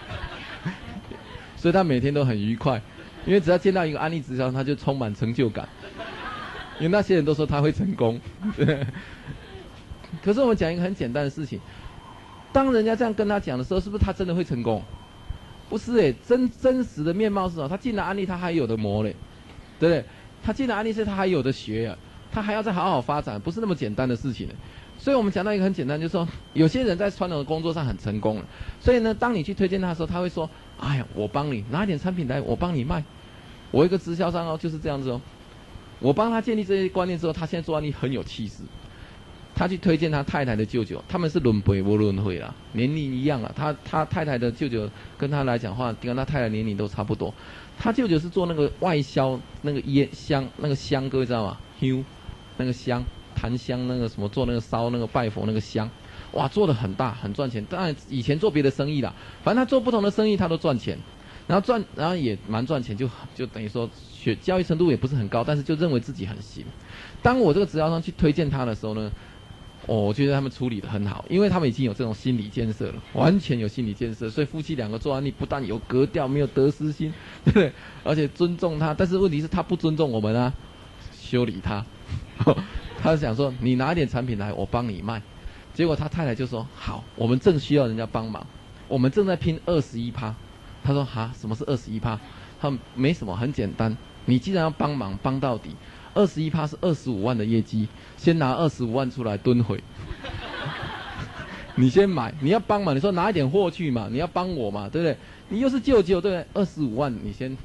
[1.55, 2.81] 所以他每天都很愉快。
[3.25, 5.69] 因为只要见到一个安利直销，他就充满成就感。
[6.79, 8.19] 因为那些人都说他会成功，
[10.23, 11.59] 可是我们讲一个很简单的事情：
[12.51, 14.81] 当人家这样跟他讲的时候，是不是他真的会成功？
[15.69, 17.69] 不是诶，真真实的面貌是什么？
[17.69, 19.15] 他进了安利，他还有的磨嘞，
[19.79, 20.03] 对不对？
[20.43, 21.95] 他进了安利是他还有的学呀，
[22.31, 24.47] 他还要再好好发展，不是那么简单的事情。
[24.97, 28.45] 所以我们讲到一个很简单，就是说，有些人在传统的工作上很成功了，
[28.81, 30.49] 所以呢，当你去推荐他的时候，他会说
[30.81, 33.03] ：“哎呀，我帮你拿一点产品来，我帮你卖。”
[33.71, 35.21] 我一个直销商哦，就是这样子哦。
[35.99, 38.63] 我帮他建立这些观念之后，他现在做安利很有气势。
[39.59, 43.51] 他去推荐他太太的舅舅，他们是轮回不轮回啦，年龄一样啊。
[43.53, 47.33] 他他太太的舅舅跟他来讲话，跟他太太年龄都差不多。
[47.77, 51.57] 他舅舅是做那个外销那个烟香那个香，各位知道吗？
[51.81, 52.05] 香
[52.55, 53.03] 那个香
[53.35, 55.89] 檀香那个什么做那个烧那个拜佛那个香，
[56.31, 57.61] 哇，做的很大很赚钱。
[57.65, 60.97] 当然以前做别的生意啦，反正他做不同的生意他都赚钱，
[61.47, 66.63] 然后赚然后也蛮赚钱，就就等于说学教育程度也不是很高，但是就认为自己很行。
[67.21, 69.11] 当我这个直销商去推荐他的时候呢？
[69.95, 77.11] 我觉得他们处理的很好，因为他们已经有这种心理建设了，完全有心理建设，所以夫妻两个做安利不但有格调，没有得失心，
[77.43, 77.71] 对不对？
[78.03, 80.53] 而且尊重他，但是问题是他不尊重我们啊，
[81.19, 81.83] 修理他，
[83.01, 85.19] 他想说你拿点产品来，我帮你卖，
[85.73, 88.45] 结果他太太就说好，我们正需要人家帮忙，
[88.87, 90.35] 我们正在拼二十一趴，
[90.83, 92.19] 他说哈，什么是二十一趴？
[92.61, 95.71] 他没什么，很简单，你既然要帮忙，帮到底。
[96.13, 97.87] 二十一趴是二十五万的业绩，
[98.17, 99.81] 先拿二十五万出来蹲回。
[101.75, 105.15] 你先买，你要帮忙，你说拿一点货去嘛，你要帮我嘛，对不对？
[105.47, 106.45] 你又是舅舅，对不对？
[106.53, 107.55] 二十五万你先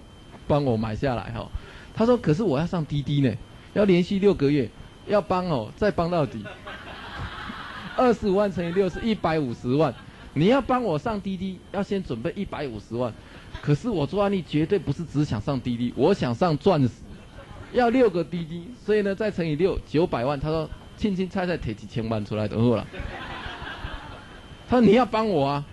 [0.47, 1.49] 帮我买下来哈。
[1.97, 3.35] 他说：“可是我要上滴滴呢，
[3.73, 4.69] 要连续六个月，
[5.07, 6.45] 要帮哦，再帮到底。
[7.97, 9.95] 二十五万乘以六是一百五十万，
[10.33, 13.13] 你要帮我上滴滴，要先准备一百五十万。
[13.61, 16.91] 可是我做案例绝对不是只想上滴滴，我想上钻石。”
[17.75, 20.39] 要六个滴滴，所以呢，再乘以六，九百万。
[20.39, 22.87] 他说：“轻轻猜猜，提几千万出来的后了。”
[24.71, 25.65] 他说：“你要帮我啊，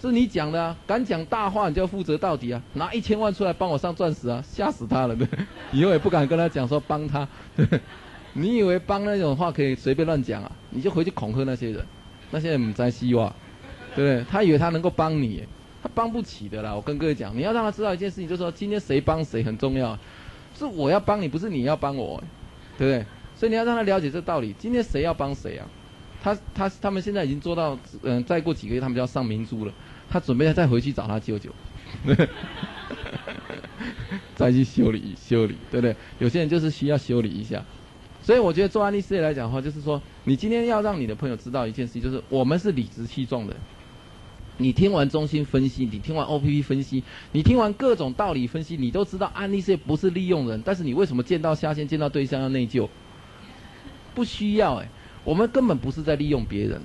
[0.00, 5.28] 这是你讲的啊，敢讲大话你就要负责到底啊，拿一千万出来帮我上钻石啊，吓死他了，对
[5.70, 7.28] 以后也不敢跟他讲说帮他。
[7.54, 7.66] 对
[8.32, 10.50] 你以为帮那种话可以随便乱讲啊？
[10.70, 11.86] 你就回去恐吓那些人，
[12.30, 13.30] 那些人不在希望，
[13.94, 14.24] 对不对？
[14.30, 15.44] 他以为他能够帮你，
[15.82, 16.74] 他帮不起的啦。
[16.74, 19.96] 我跟各位讲，你要让他知道一件事情，就是说今天谁帮谁很重要。”
[20.58, 22.22] 是我要帮你，不是你要帮我，
[22.78, 23.06] 对不对？
[23.36, 24.54] 所以你要让他了解这道理。
[24.58, 25.66] 今天谁要帮谁啊？
[26.22, 29.72] 他他他们现在已经做到，嗯，再过几个月他们就要上明珠了。
[30.08, 31.50] 他准备再回去找他舅舅，
[34.36, 35.96] 再去修理修理，对不对？
[36.18, 37.62] 有些人就是需要修理一下。
[38.22, 43.54] 所以我觉得做安利事业来讲的话，就是说，你今天要让你的朋友知道一件事情，就是我们是理直气壮的。
[44.56, 47.02] 你听完中心分析，你听完 O P P 分析，
[47.32, 52.88] 你听完各种道理分析，你都知道安利是不是利用人，但是你为什么见到下线、见到对象要内疚？
[54.14, 54.88] 不需要哎，
[55.24, 56.80] 我们根本不是在利用别人，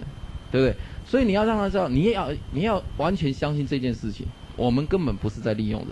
[0.52, 0.76] 对不对？
[1.06, 5.90] 所以你要让他知道，你也要你要完全相信这件事情，我们根本不是在利用人。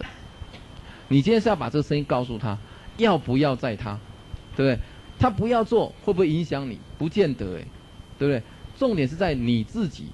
[1.10, 2.58] 你今天是要把这个声音告诉他，
[2.98, 4.00] 要不要在他，
[4.56, 4.80] 对不对？
[5.20, 6.80] 他不要做会不会影响你？
[6.98, 7.66] 不见得哎，
[8.18, 8.42] 对不对？
[8.78, 10.06] 重点是在你自己。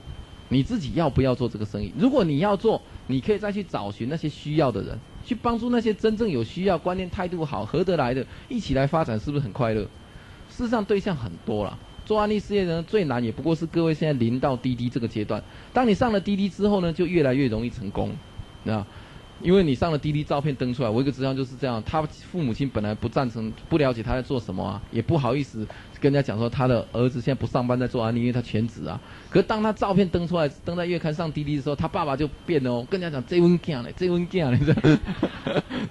[0.54, 1.91] 你自己要不要做这个生意？
[1.97, 9.82] 如果你要做，你可以再去找寻那些需要的人，去帮助那些真正有需要、观念态度好、合得来的，一起来发展，是不是很快乐？
[10.49, 11.76] 事实上，对象很多了。
[12.06, 15.43] 做安利事业呢，最难也不过是各位现在零到滴滴这个阶段。
[15.74, 18.12] 当你上了滴滴之后呢，就越来越容易成功，
[18.68, 18.86] 啊。
[19.41, 21.81] 因为你上了滴滴照片登出来，我一个直销就是这样。
[21.86, 25.67] 他父母亲本来不赞成、不了解他在做什么啊，也不好意思
[25.99, 28.99] 跟人家讲说他的儿子现在不上班在做安利，因为他全职啊。
[29.29, 34.59] 可是当他照片登出来，登在月刊上滴滴的时候，他爸爸就变了哦，跟人家讲这温健嘞，这温健嘞，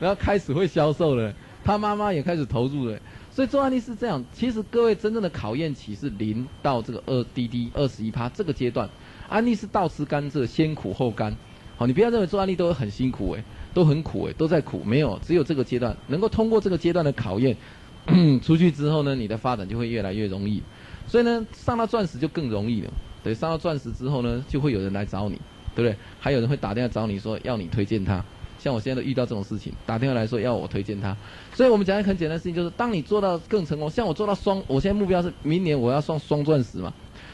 [0.01, 1.35] 然后开始会销售了。
[1.65, 2.99] 他妈妈也开始投入了。
[3.31, 4.23] 所以做安利是这样。
[4.35, 8.89] 其实各位真正的考验期是零到这个二滴滴二十一趴这个阶段，
[9.29, 11.35] 安利是倒吃甘蔗，先苦后甘。
[11.83, 13.43] 好，你不要认为做案例都很辛苦诶，
[13.75, 14.85] 都很苦诶，都在苦。
[14.85, 17.57] 没有，只有这个阶段能够通过这个阶段的考验，
[18.41, 20.63] 出去之后呢，你的发展就会越来越容易。
[21.09, 22.91] 所以呢，上到钻石就更容易了。
[23.25, 25.35] 对，上到钻石之后呢，就会有人来找你，
[25.75, 25.97] 对不对？
[26.21, 28.25] 还有人会打电话找你说要你推荐他。
[28.61, 31.17] 像我现在都遇到这种事情，打电话来说要我推荐他。
[31.53, 36.93] 所以我们讲一个很简单的事情，就是当你做到更成功，像我做到双，我现在目标是明年我要上双钻石嘛。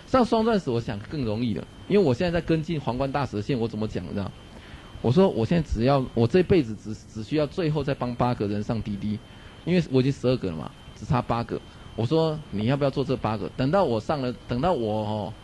[0.08, 4.32] 上双钻石，我想更容易的，因为我现在在跟进皇冠大蛇线，我怎么讲呢？
[5.02, 9.18] 我说我现在只要我这辈子只只需要最后再帮八个人上滴滴，
[9.66, 11.60] 因为我已经十二个了嘛，只差八个。
[11.94, 13.48] 我说你要不要做这八个？
[13.50, 15.34] 等到我上了，等到我哦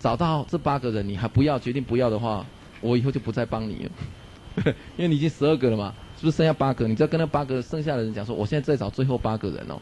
[0.00, 2.44] 找到这八个人，你还不要决定不要的话，
[2.80, 6.88] 我以后就不再帮你了， 因为你已经十二个了嘛，是不是剩下八个？
[6.88, 9.78] 你再跟那八个剩下的人讲说，我现在在找最后八个人哦。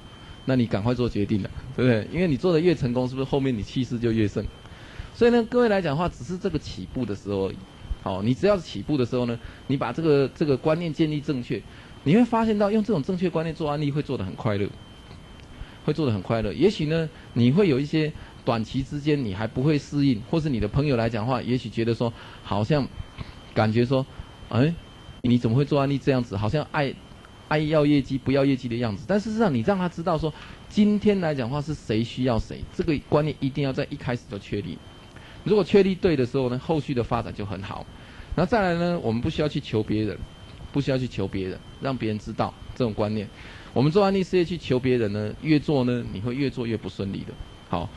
[0.47, 2.07] 那你赶快做决定了，对不对？
[2.13, 4.45] 因为你做的越成功，是不是后面你气势就越盛？
[5.15, 7.51] 所以呢，各位来讲的话，只是这个起步的时候，
[8.03, 9.39] 好，你只要是起步的时候呢，
[9.69, 11.63] 你把这个这个观念建立正确，
[12.03, 14.69] 你会发现到用这种正确观念做案例会做得很快乐，
[15.85, 16.53] 会做得很快乐。
[16.53, 18.13] 也许呢，你会有一些
[18.45, 22.87] 短期之间你还不会适应，或是你的朋友来讲话，也许觉得说好像
[23.55, 24.05] 感觉说，
[24.51, 24.75] 哎，
[25.23, 26.37] 你怎么会做案例这样子？
[26.37, 26.95] 好像爱。
[27.55, 29.05] 爱要业绩不要业绩的样子。
[29.07, 30.33] 但事实上，你让他知道说，
[30.69, 34.77] 今天来讲话是谁需要谁，这个观念一定要在一开始就确立。
[35.45, 37.87] 如果确立对的时候呢，后续的发展就很好。
[38.35, 40.19] 然后再来呢，我们不需要去求别人，
[40.73, 43.29] 不需要去求别人，让别人知道这种观念。
[43.73, 47.33] 我们做安利事业去求别人呢，越做呢，你会越做越不顺利的。
[47.69, 47.89] 好，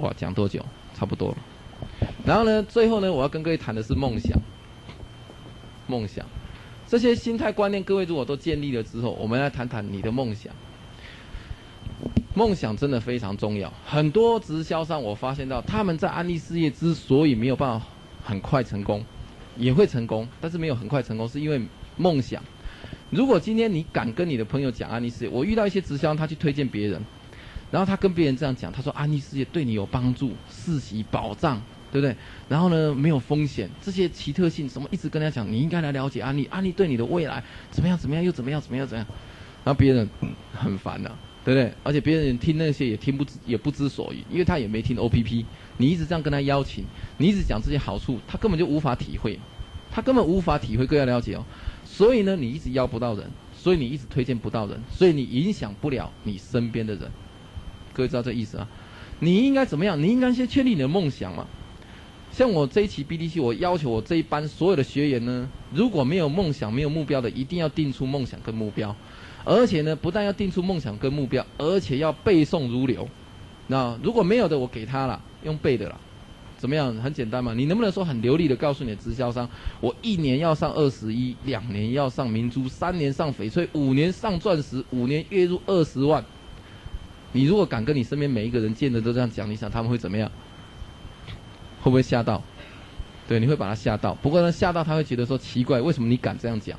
[0.00, 0.64] 哇，讲多久？
[0.94, 1.36] 差不多了。
[2.24, 4.40] 然后呢，最后呢，我要跟各位谈的是梦想。
[5.88, 6.24] 梦想，
[6.92, 10.52] 这些心态观念，各位如果都建立了之后，我们来谈谈你的梦想。
[12.34, 13.72] 梦想真的非常重要。
[13.82, 17.86] 很多直销商，我发现到他们在安利事业之所以没有办法
[18.22, 19.02] 很快成功，
[19.56, 21.62] 也会成功，但是没有很快成功，是因为
[21.96, 22.42] 梦想。
[23.08, 27.02] 如果今天你敢跟你的朋友讲安利事业，我遇到一些直销，他去推荐别人，
[27.70, 31.58] 然后他跟别人这样讲，他说安利事业对你有帮助，世袭保障，
[31.92, 32.16] 对不对？
[32.48, 37.96] 然后呢，没有风险，这些奇特性什么，一直跟他讲，你应该来了解安利，安利对你的未来怎么样？
[37.96, 38.24] 怎么样？
[38.24, 38.60] 又怎么样？
[38.60, 38.84] 怎么样？
[38.84, 39.06] 怎样？
[39.62, 40.08] 然后别人
[40.52, 41.14] 很烦的。
[41.44, 41.74] 对不对？
[41.82, 45.44] 而且别人听那些也听不也不知所以，因为他也没听 O P P。
[45.76, 46.84] 你一直这样跟他邀请，
[47.18, 49.36] 你一直讲这些好处，他根本就无法体会，
[49.90, 51.44] 他根本无法体会，更要了解哦。
[51.84, 57.10] 所以呢，你一直邀不到人，所以你一直推荐不到人，所以你影响不了你身边的人。
[57.92, 58.68] 各位知道这意思啊？
[59.18, 60.00] 你应该怎么样？
[60.00, 61.44] 你应该先确立你的梦想嘛。
[62.32, 68.94] 像我这一期 B D C，我要求我这一班所有的学员呢，如果没有梦想、没有目标的，一定要定出梦想跟目标。
[69.44, 73.06] 而且呢，不但要定出梦想跟目标，而且要背诵如流。
[73.66, 76.00] 那如果没有的，我给他了，用背的了，
[76.56, 76.94] 怎么样？
[76.96, 77.52] 很简单嘛。
[77.52, 79.46] 你能不能说很流利的告诉你的直销商，
[79.80, 86.24] 我一年要上二十一，两年要上明珠，三年上翡翠，五年上钻石，五年月入二十万？
[87.32, 90.30] 你如果敢跟你身边每一个人见的都这样讲，你想他们会怎么样？
[91.82, 92.42] 会不会吓到？
[93.28, 94.14] 对，你会把他吓到。
[94.14, 96.78] 不过呢，吓到他会觉得说奇怪，为什么你敢这样讲？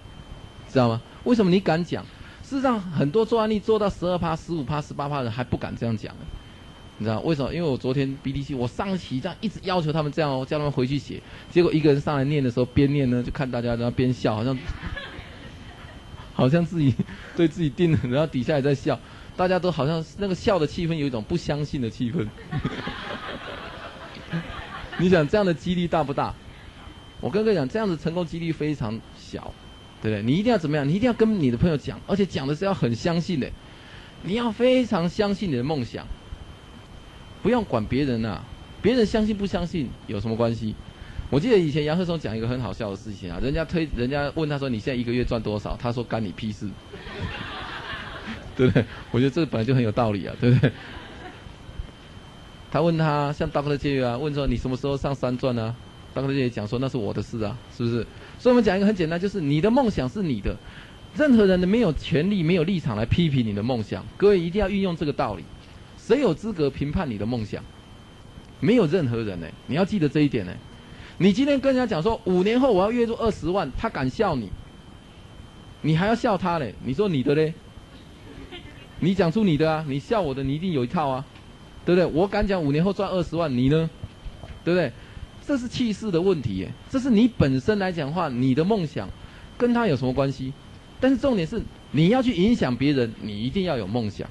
[0.70, 1.02] 知道吗？
[1.24, 2.04] 为什么你敢讲？
[2.42, 6.14] 事实上，很多做案例做到十二趴、十五趴、十八趴的人还不敢这样讲，
[6.98, 7.54] 你知道为什么？
[7.54, 14.58] 因为我昨天 BDC 我上期这样一直要求他们这样哦，叫他们回去写，结果一个人上来念的时候，边念呢就看大家在那边笑，好像
[16.36, 16.94] 好像自己
[17.36, 19.00] 对自己定了，然后底下也在笑，
[19.38, 22.28] 大家都好像那个笑的气氛有一种不相信的气氛。
[25.04, 26.34] 你想这样的几率大不大？
[27.20, 29.54] 我跟各位讲，这样子成功几率非常小。
[30.02, 30.24] 对不对？
[30.24, 30.88] 你一定要怎么样？
[30.88, 33.50] 你一定要跟你的朋友讲，而且讲的是要很相信的。
[34.22, 36.06] 你要非常相信你的梦想，
[37.42, 38.42] 不用管别人呐。
[38.82, 40.76] 别人相信不相信有什么关系？
[41.30, 46.70] 我记得以前杨鹤松讲一个很好笑的事情啊，人家推，人家问他说：“你现在一个月赚多少？”他说：“干你屁事。
[48.56, 48.86] ”对不对？
[49.12, 50.72] 我觉得这本来就很有道理啊，对不对？
[52.74, 55.76] 他问他像大哥的节约啊，问说：“你什么时候上三钻呢？”
[56.12, 57.98] 大哥也讲说：“那是我的事啊，是不是？”
[58.40, 60.58] 所以我们讲一个很简单，就是你的梦想是你的，
[61.16, 64.04] 任何人都没有权利、没有立场来批评你的梦想。
[64.18, 65.44] 各位一定要运用这个道理，
[66.00, 67.64] 谁有资格评判你的梦想？
[68.60, 70.52] 没有任何人呢，你要记得这一点呢。
[71.20, 74.50] 你今天跟人家讲说五年后我要月入二十万，他敢笑你，
[75.84, 76.74] 你还要笑他嘞？
[76.84, 77.54] 你说你的嘞？
[79.00, 81.24] 你讲出你的啊，你笑我的，你一定有一套啊，
[81.86, 82.06] 对不对？
[82.06, 83.90] 我敢讲五年后赚二十万，你呢？
[84.64, 84.92] 对不对？
[85.46, 89.10] 这是气势的问题，耶，这是你本身来讲话，你的梦想
[89.58, 90.54] 跟他有什么关系？
[91.02, 91.62] 但是重点是
[91.92, 94.26] 你要去影响别人，你一定要有梦想。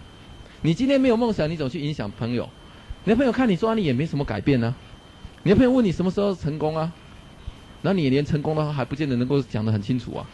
[0.63, 2.49] 你今天没有梦想，你怎么去影响朋友？
[3.05, 4.75] 你的朋友看你做案例也没什么改变呢。
[5.43, 6.91] 你的朋友问你什么时候成功啊？
[7.83, 10.25] 那你连成功的话还不见得能够讲得很清楚啊。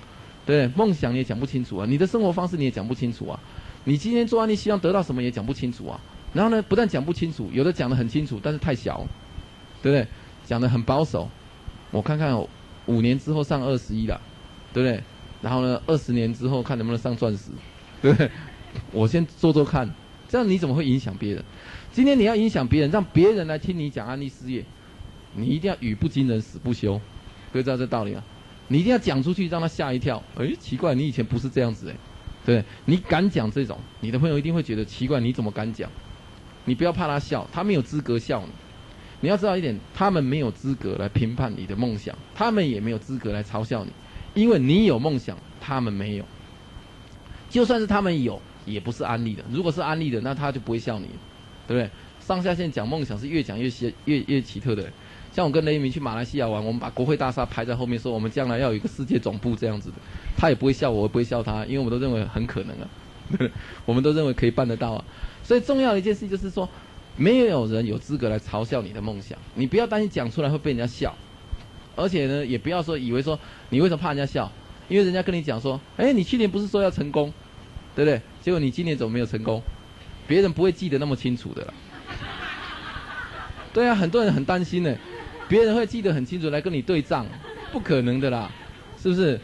[0.47, 1.87] 对，梦想你也讲不清楚啊。
[1.89, 3.41] 你的生活方式你也讲不清楚啊。
[3.85, 5.99] 你今天做案例希望得到什么也讲不清楚啊。
[6.33, 9.07] 然后呢，不但讲不清楚，有的讲得很清楚，但是太小，
[9.83, 10.07] 对不对？
[10.45, 11.29] 讲的很保守，
[11.91, 12.39] 我看看
[12.87, 14.21] 五年之后上二十一了，
[14.73, 15.03] 对不对？
[15.43, 17.51] 然后呢，二十年之后看能不能上钻石，
[18.03, 18.31] 对不对？
[18.93, 19.89] 我先做做看，
[20.29, 21.45] 这样你怎么会影响别人？
[21.93, 24.65] 今天你要影响别人，让别人来听你讲安利事业，
[25.35, 27.01] 你一定要语不惊人死不休，
[27.53, 28.23] 各位知道这道理啊？
[28.69, 30.23] 你一定要讲出去，让他吓一跳。
[30.37, 31.97] 哎，奇怪，你以前不是这样子哎，
[32.45, 35.91] 对你敢讲这种，你的朋友一定会觉得奇怪，你怎么敢讲？
[36.69, 38.53] 你不要怕他笑，他没有资格笑你。
[39.21, 43.91] 你要知道一点，他们没有资格来评判你的梦想，他们也没有资格来嘲笑你，
[44.41, 46.25] 因为你有梦想，他们没有。
[47.51, 49.43] 就算是他们有，也不是安利的。
[49.51, 51.07] 如果是安利的，那他就不会笑你，
[51.67, 51.91] 对不对？
[52.21, 54.85] 上下线讲梦想是越讲越奇越越奇特的。
[55.33, 59.97] 像我跟雷明去马来西亚玩，我们把国会大厦排在后面，说我们将来要有一个世界总部这样子的，
[60.37, 62.87] 他也不会笑我，我也不会笑他，因为我们都认为很可能啊，
[63.85, 65.05] 我们都认为可以办得到啊。
[65.49, 66.69] 所以重要的一件事就是说。
[67.21, 71.13] 没有人有资格来嘲笑你的梦想，你不要担心讲出来会被人家笑，
[71.97, 73.37] 而且呢，也不要说以为说
[73.71, 74.49] 你为什么怕人家笑，
[74.89, 77.33] 因为人家跟你讲说，哎，你去年不是说要成功，
[77.97, 78.23] 对不对？
[78.41, 79.61] 结果你今年怎么没有成功？
[80.29, 81.75] 别人不会记得那么清楚的了。
[83.75, 84.97] 对啊，很多人很担心呢，
[85.49, 87.27] 别人会记得很清楚来跟你对账，
[87.73, 88.49] 不可能的啦，
[89.03, 89.41] 是不是？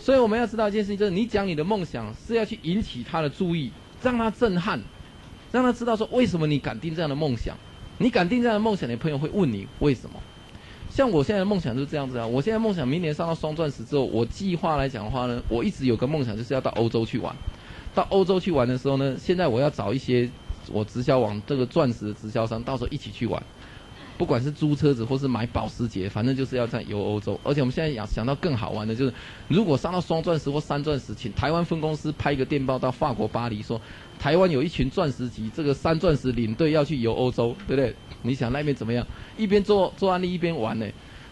[0.00, 3.70] 所以我们要知道一件事情，就是你讲你的梦想是要去引起他的注意，
[4.02, 4.82] 让他震撼，
[5.54, 7.56] 让他知道说为什么你敢定这样的梦想，
[7.98, 10.20] 你敢定这样的梦想，你朋友会问你为什么。
[10.90, 17.32] 像我现在的梦想就是这样子啊，我现在梦想明年上到双钻石之后，我计划来讲的话呢，我一直有个梦想就是要到欧洲去玩，
[17.94, 20.28] 到欧洲去玩的时候呢，现在我要找一些
[20.72, 23.40] 我直销网这个钻石的直销商，到时候一起去玩。
[24.16, 27.38] 不管是租车子或是买保时捷，反正就是要在游欧洲。
[27.42, 29.12] 而且我们现在想想到更好玩的，就是
[29.48, 33.80] 如果上到双钻石或三钻石，请台湾分公司拍一个电报到法国巴黎，说
[34.18, 37.94] 台湾有一群钻石级这个三钻石领队要去游欧洲，对不对？
[38.22, 39.06] 你想那边怎么样？
[39.36, 40.86] 一边做做案例一边玩呢？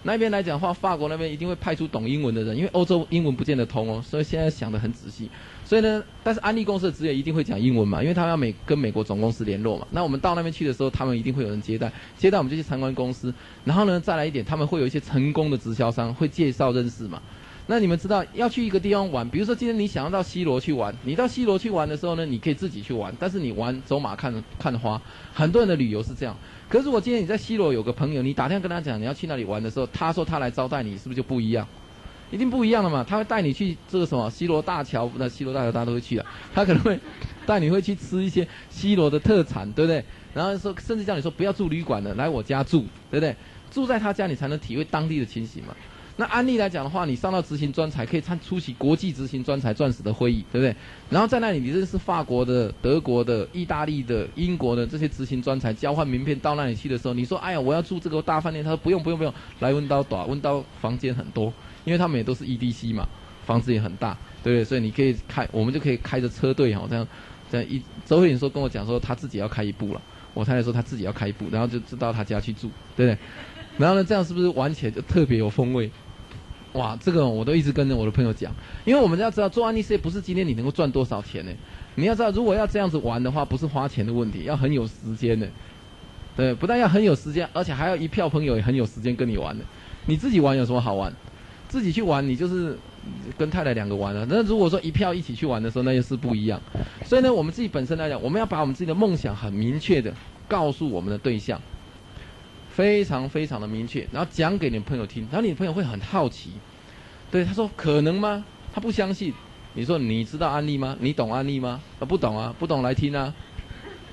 [0.04, 4.02] 那边来讲话，法国那边一定会派出懂英文的人，因为欧洲英文不见得通哦。
[4.04, 5.30] 所以现在想得很仔细。
[5.72, 9.86] 所以呢，但是安利公司的职员一定会讲英文嘛，因为他们要美跟美国总公司联络嘛。
[9.90, 13.32] 那我们到那边去的时候，他们一定会有人接待，接待我们就去参观公司。
[13.64, 17.22] 然后呢，再来一点，他们会有一些成功的直销商会介绍认识嘛。
[17.68, 25.00] 那你们知道要去一个地方玩，比如说今天你想要到西罗去玩，你到西罗去玩的时候呢，你可以自己去玩，但是你玩走马看看花，
[25.32, 26.36] 很多人的旅游是这样。
[26.68, 31.66] 可是我今天你在西罗有个朋友，你打电话跟他讲你要去那里玩的时候，他说他来招待你，是不是就不一样？
[32.32, 36.98] 一定不一样的嘛，他会带你去这个什么西罗大桥，那西罗大桥大家都会去的，他可能会
[37.46, 40.02] 带你会去吃一些西罗的特产，对不对？
[40.32, 43.36] 然后说甚至叫你说不要住旅馆了，来我家住，对不对？
[43.70, 45.76] 住在他家你才能体会当地的情形嘛。
[46.16, 50.74] 那安利来讲的话，你上到执行专才可以参出席国际执行专才钻石的会议，对不对？
[51.10, 61.52] 然后在那里你认识法国的、德国的、意大利的、英国的这些执行专才，交换名片到那里去的时候，你说哎呀我要住这个大饭店，他说不用不用不用，来温刀短温刀房间很多。
[61.84, 63.08] 因为他们也都是 EDC 嘛，
[63.46, 64.64] 房子也很大，对不对？
[64.64, 67.06] 所以你可以开，我们就可以开着车队哈，这样，
[67.50, 70.00] 这样一周慧颖说跟我讲说他自己要开一部了，
[70.34, 73.18] 我太太说他自己要开一部，然后就知道他家去住，对不对？
[73.78, 75.90] 然后呢，这样是不是玩起来就特别有风味？
[76.74, 78.50] 哇，这个我都一直跟着我的朋友讲，
[78.84, 81.52] 因为我们要知道做安利事业不是今天你能够赚多少钱呢？
[81.96, 85.46] 你要知道，如果要这样子玩的话，不是花钱的问题，要很有时间的，
[86.34, 89.62] 对，不但要很有时间，而且还要一票朋友也很有时间跟你玩的。
[90.06, 91.12] 你自己玩有什么好玩？
[91.72, 92.78] 自己去玩，你就是
[93.38, 94.26] 跟太太两个玩了。
[94.28, 96.60] 那如果说一票一起去玩的时候，那又是不一样。
[97.06, 100.12] 所以呢，我们自己本身来讲，我们要把我们自己的梦想很明确的
[100.46, 101.58] 告诉我们的对象，
[102.70, 106.50] 非常非常的明确，然后讲给你朋友听，然后你朋友会很好奇，
[107.30, 108.44] 对他说可能吗？
[108.74, 109.32] 他不相信。
[109.72, 110.94] 你说你知道安利吗？
[111.00, 111.80] 你懂安利吗？
[111.98, 113.32] 啊，不懂啊，不懂来听啊。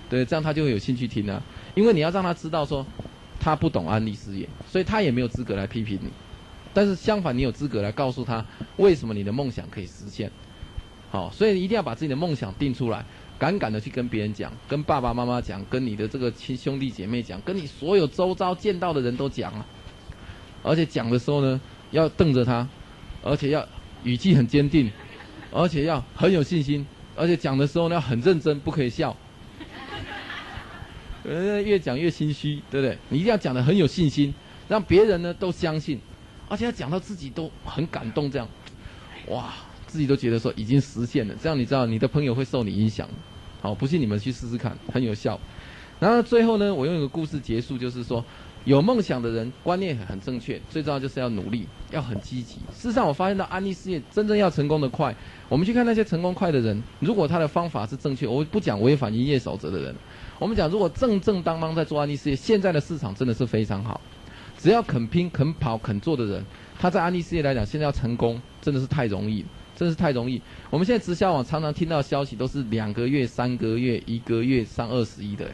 [0.10, 1.44] 对，这样他就会有兴趣听啊。
[1.76, 2.86] 因为你要让他知道说
[3.38, 6.10] 他不懂安利事业，所以他也没有资格来批评你。
[6.74, 8.46] 但是相反，你有资格来告诉他
[8.78, 10.32] 为什么你的梦想可以实现。
[11.10, 13.04] 好，所以一定要把自己的梦想定出来，
[13.40, 19.66] 敢敢的去跟别人讲，跟爸爸妈妈讲，跟你的这个亲兄弟姐妹讲，跟你所有周遭见到的人都讲啊。
[20.62, 21.60] 而且讲的时候呢，
[21.92, 22.68] 要瞪着他，
[23.24, 23.68] 而且要
[24.04, 24.92] 语气很坚定，
[25.52, 29.16] 而且要很有信心，而且讲的时候呢很认真，不可以笑。
[31.24, 32.98] 人， 越讲越心虚，对不对？
[33.10, 34.34] 你一定要讲的很有信心。
[34.68, 36.00] 让别人呢都相信，
[36.50, 38.48] 而且他讲到自己都很感动，这样，
[39.28, 39.54] 哇，
[39.88, 41.34] 自己都觉得说已经实现了。
[41.42, 43.08] 这样你知道，你的朋友会受你影响。
[43.62, 45.40] 好，不信你们去试试看，很有效。
[46.00, 48.24] 然后最后呢，我用一个故事结束，就是说，
[48.64, 52.56] 有梦想的人观念很正确，最重要就是要努力，要很积极。
[52.74, 55.14] 事实上，我发现到安利事业真正要成功的快，
[55.50, 59.94] 我们去看那些成功快的人，如果他的方法是正确，我不讲违反营业守则的人，
[60.40, 64.00] 我们讲如果正正当当在做安利事业，现在的市场真的是非常好。
[64.62, 66.46] 只要肯拼、肯跑、肯做的人，
[66.78, 70.42] 他在安利事业来讲，现在要成功真的是太容易，真的是太容易。
[70.70, 75.50] 我们现在直销网常常听到消息，都是两个月、三个月、一个月上二十亿的，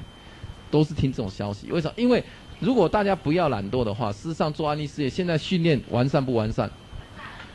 [0.72, 1.72] 都是听这种消息。
[1.72, 1.94] 为什么？
[1.98, 2.24] 因为
[2.60, 6.68] 如果大家不要懒惰的话，事实上做安利事业，现在训练完善不完善？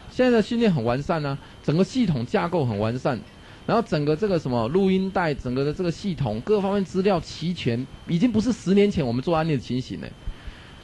[0.09, 3.19] 现在的训练很完善啊，整个系统架构很完善，
[3.67, 10.07] 然后整个这个什么录音带，整个的这个系统各方面资料齐全，已经不是十年前我们做安利的情形了。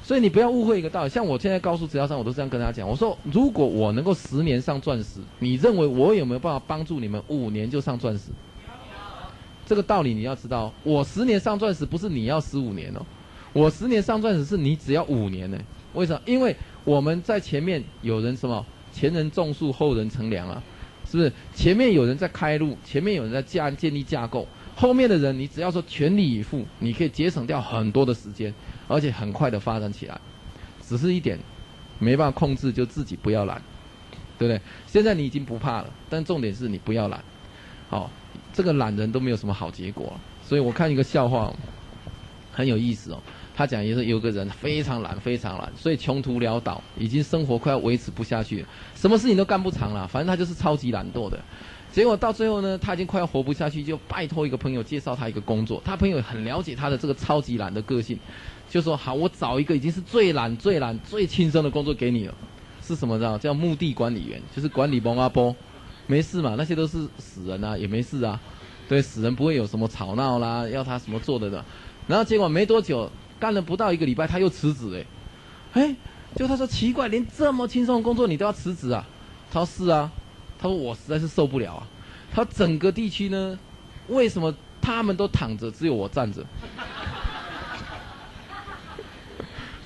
[0.07, 2.89] 所以你不要误会一个道理，像我现在告诉直销商，我都这样跟大家讲。
[2.89, 8.31] 我说，如果我能够十年上钻石，你认为我有没有办法帮助你们五年就上钻石？
[9.67, 13.05] 这个道理你要知道，我十年上钻石不是你要十五年哦，
[13.53, 15.59] 我十年上钻石是你只要五年呢。
[15.95, 16.23] 为什么？
[16.25, 16.55] 因为
[16.85, 20.63] 我们在前面有人什么，前人种树，后人乘凉啊，
[21.11, 21.33] 是不是？
[21.53, 24.47] 前面有人在开路，前面有人在架建立架构，
[24.77, 28.55] 后面的人你只要说全力以赴，你可以节省掉很多的时间。
[28.89, 30.21] 而且很快的发展起来，
[30.81, 31.39] 只是一点
[31.99, 33.61] 没办法控制，就自己不要懒。
[34.39, 34.61] 对不对？
[34.87, 37.25] 现在你已经不怕了，但重点是你不要懒。
[37.89, 38.11] 好，
[38.53, 40.13] 这个懒人都没有什么好结果，
[40.45, 41.51] 所以我看一个笑话，
[42.53, 43.23] 很有意思哦。
[43.57, 50.07] 他讲也是有个人非常懒，非常懒，所以穷途潦倒，已经生活快要维持不下去了，什么事情都干不长了。
[50.07, 51.43] 反正他就是超级懒惰的。
[51.91, 55.81] 结果到最后呢，他已经快要活不下去，就拜托一个朋友介绍他一个工作。
[55.83, 58.19] 他朋友很了解他的这个超级懒的个性，
[58.69, 62.35] 就说好，我找一个已经是最懒、最懒、最轻松的工作给你了。
[62.83, 63.39] 是什么呢？
[63.39, 65.55] 叫墓地管理员，就是管理蒙阿波，
[66.07, 68.41] 没事嘛，那些都是死人啊，也没事啊。
[68.89, 71.65] 对，死人不会有什么吵闹啦，要他什么做的的。
[72.07, 73.11] 然后结果没多久。
[73.39, 75.05] 干了不到一个礼拜，他又辞职
[75.75, 75.97] 哎，哎，
[76.35, 79.07] 就他说奇怪，连这么轻松的工作你都要辞职啊？
[79.53, 80.11] 他说是啊，
[80.59, 81.87] 他说我实在是受不了啊。
[82.33, 83.59] 他整个地区呢，
[84.09, 86.43] 为什么他们都躺着，只有我站着？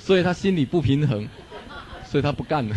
[0.00, 1.28] 所以他心里不平衡，
[2.04, 2.74] 所以他不干了。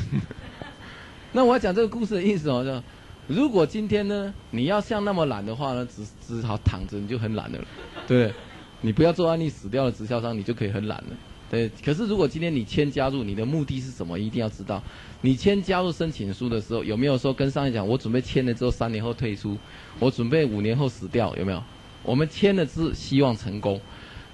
[1.34, 7.60] 那我要讲这个故事的意思哦，就如果今天呢，你要像那么懒的话呢，只只好躺着，你就很懒了，
[8.06, 8.32] 对。
[8.86, 11.16] 你不要做案例死掉的直销商，你就可以很懒了。
[11.50, 14.20] 对，可是如果今天你签加入，你的目的是什么？
[14.20, 14.84] 一定要知道。
[15.22, 19.58] 你签加入申请书的时候，有没有说跟商业讲，我准备签了之后三年后退出，
[20.00, 21.34] 我准备五年后死掉？
[21.38, 21.64] 有没有？
[22.04, 23.80] 我们签的是希望成功。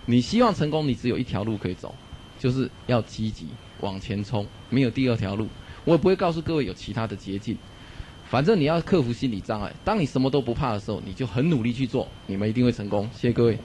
[0.07, 1.93] 你希望成功，你只有一条路可以走，
[2.39, 3.45] 就是要积极
[3.81, 5.47] 往前冲，没有第二条路。
[5.85, 7.55] 我也不会告诉各位有其他的捷径。
[8.29, 9.71] 反正你要克服心理障碍。
[9.83, 13.09] 当你什么都不怕的时候，你就很努力去做，你们一定会成功。
[13.13, 13.57] 谢谢各位。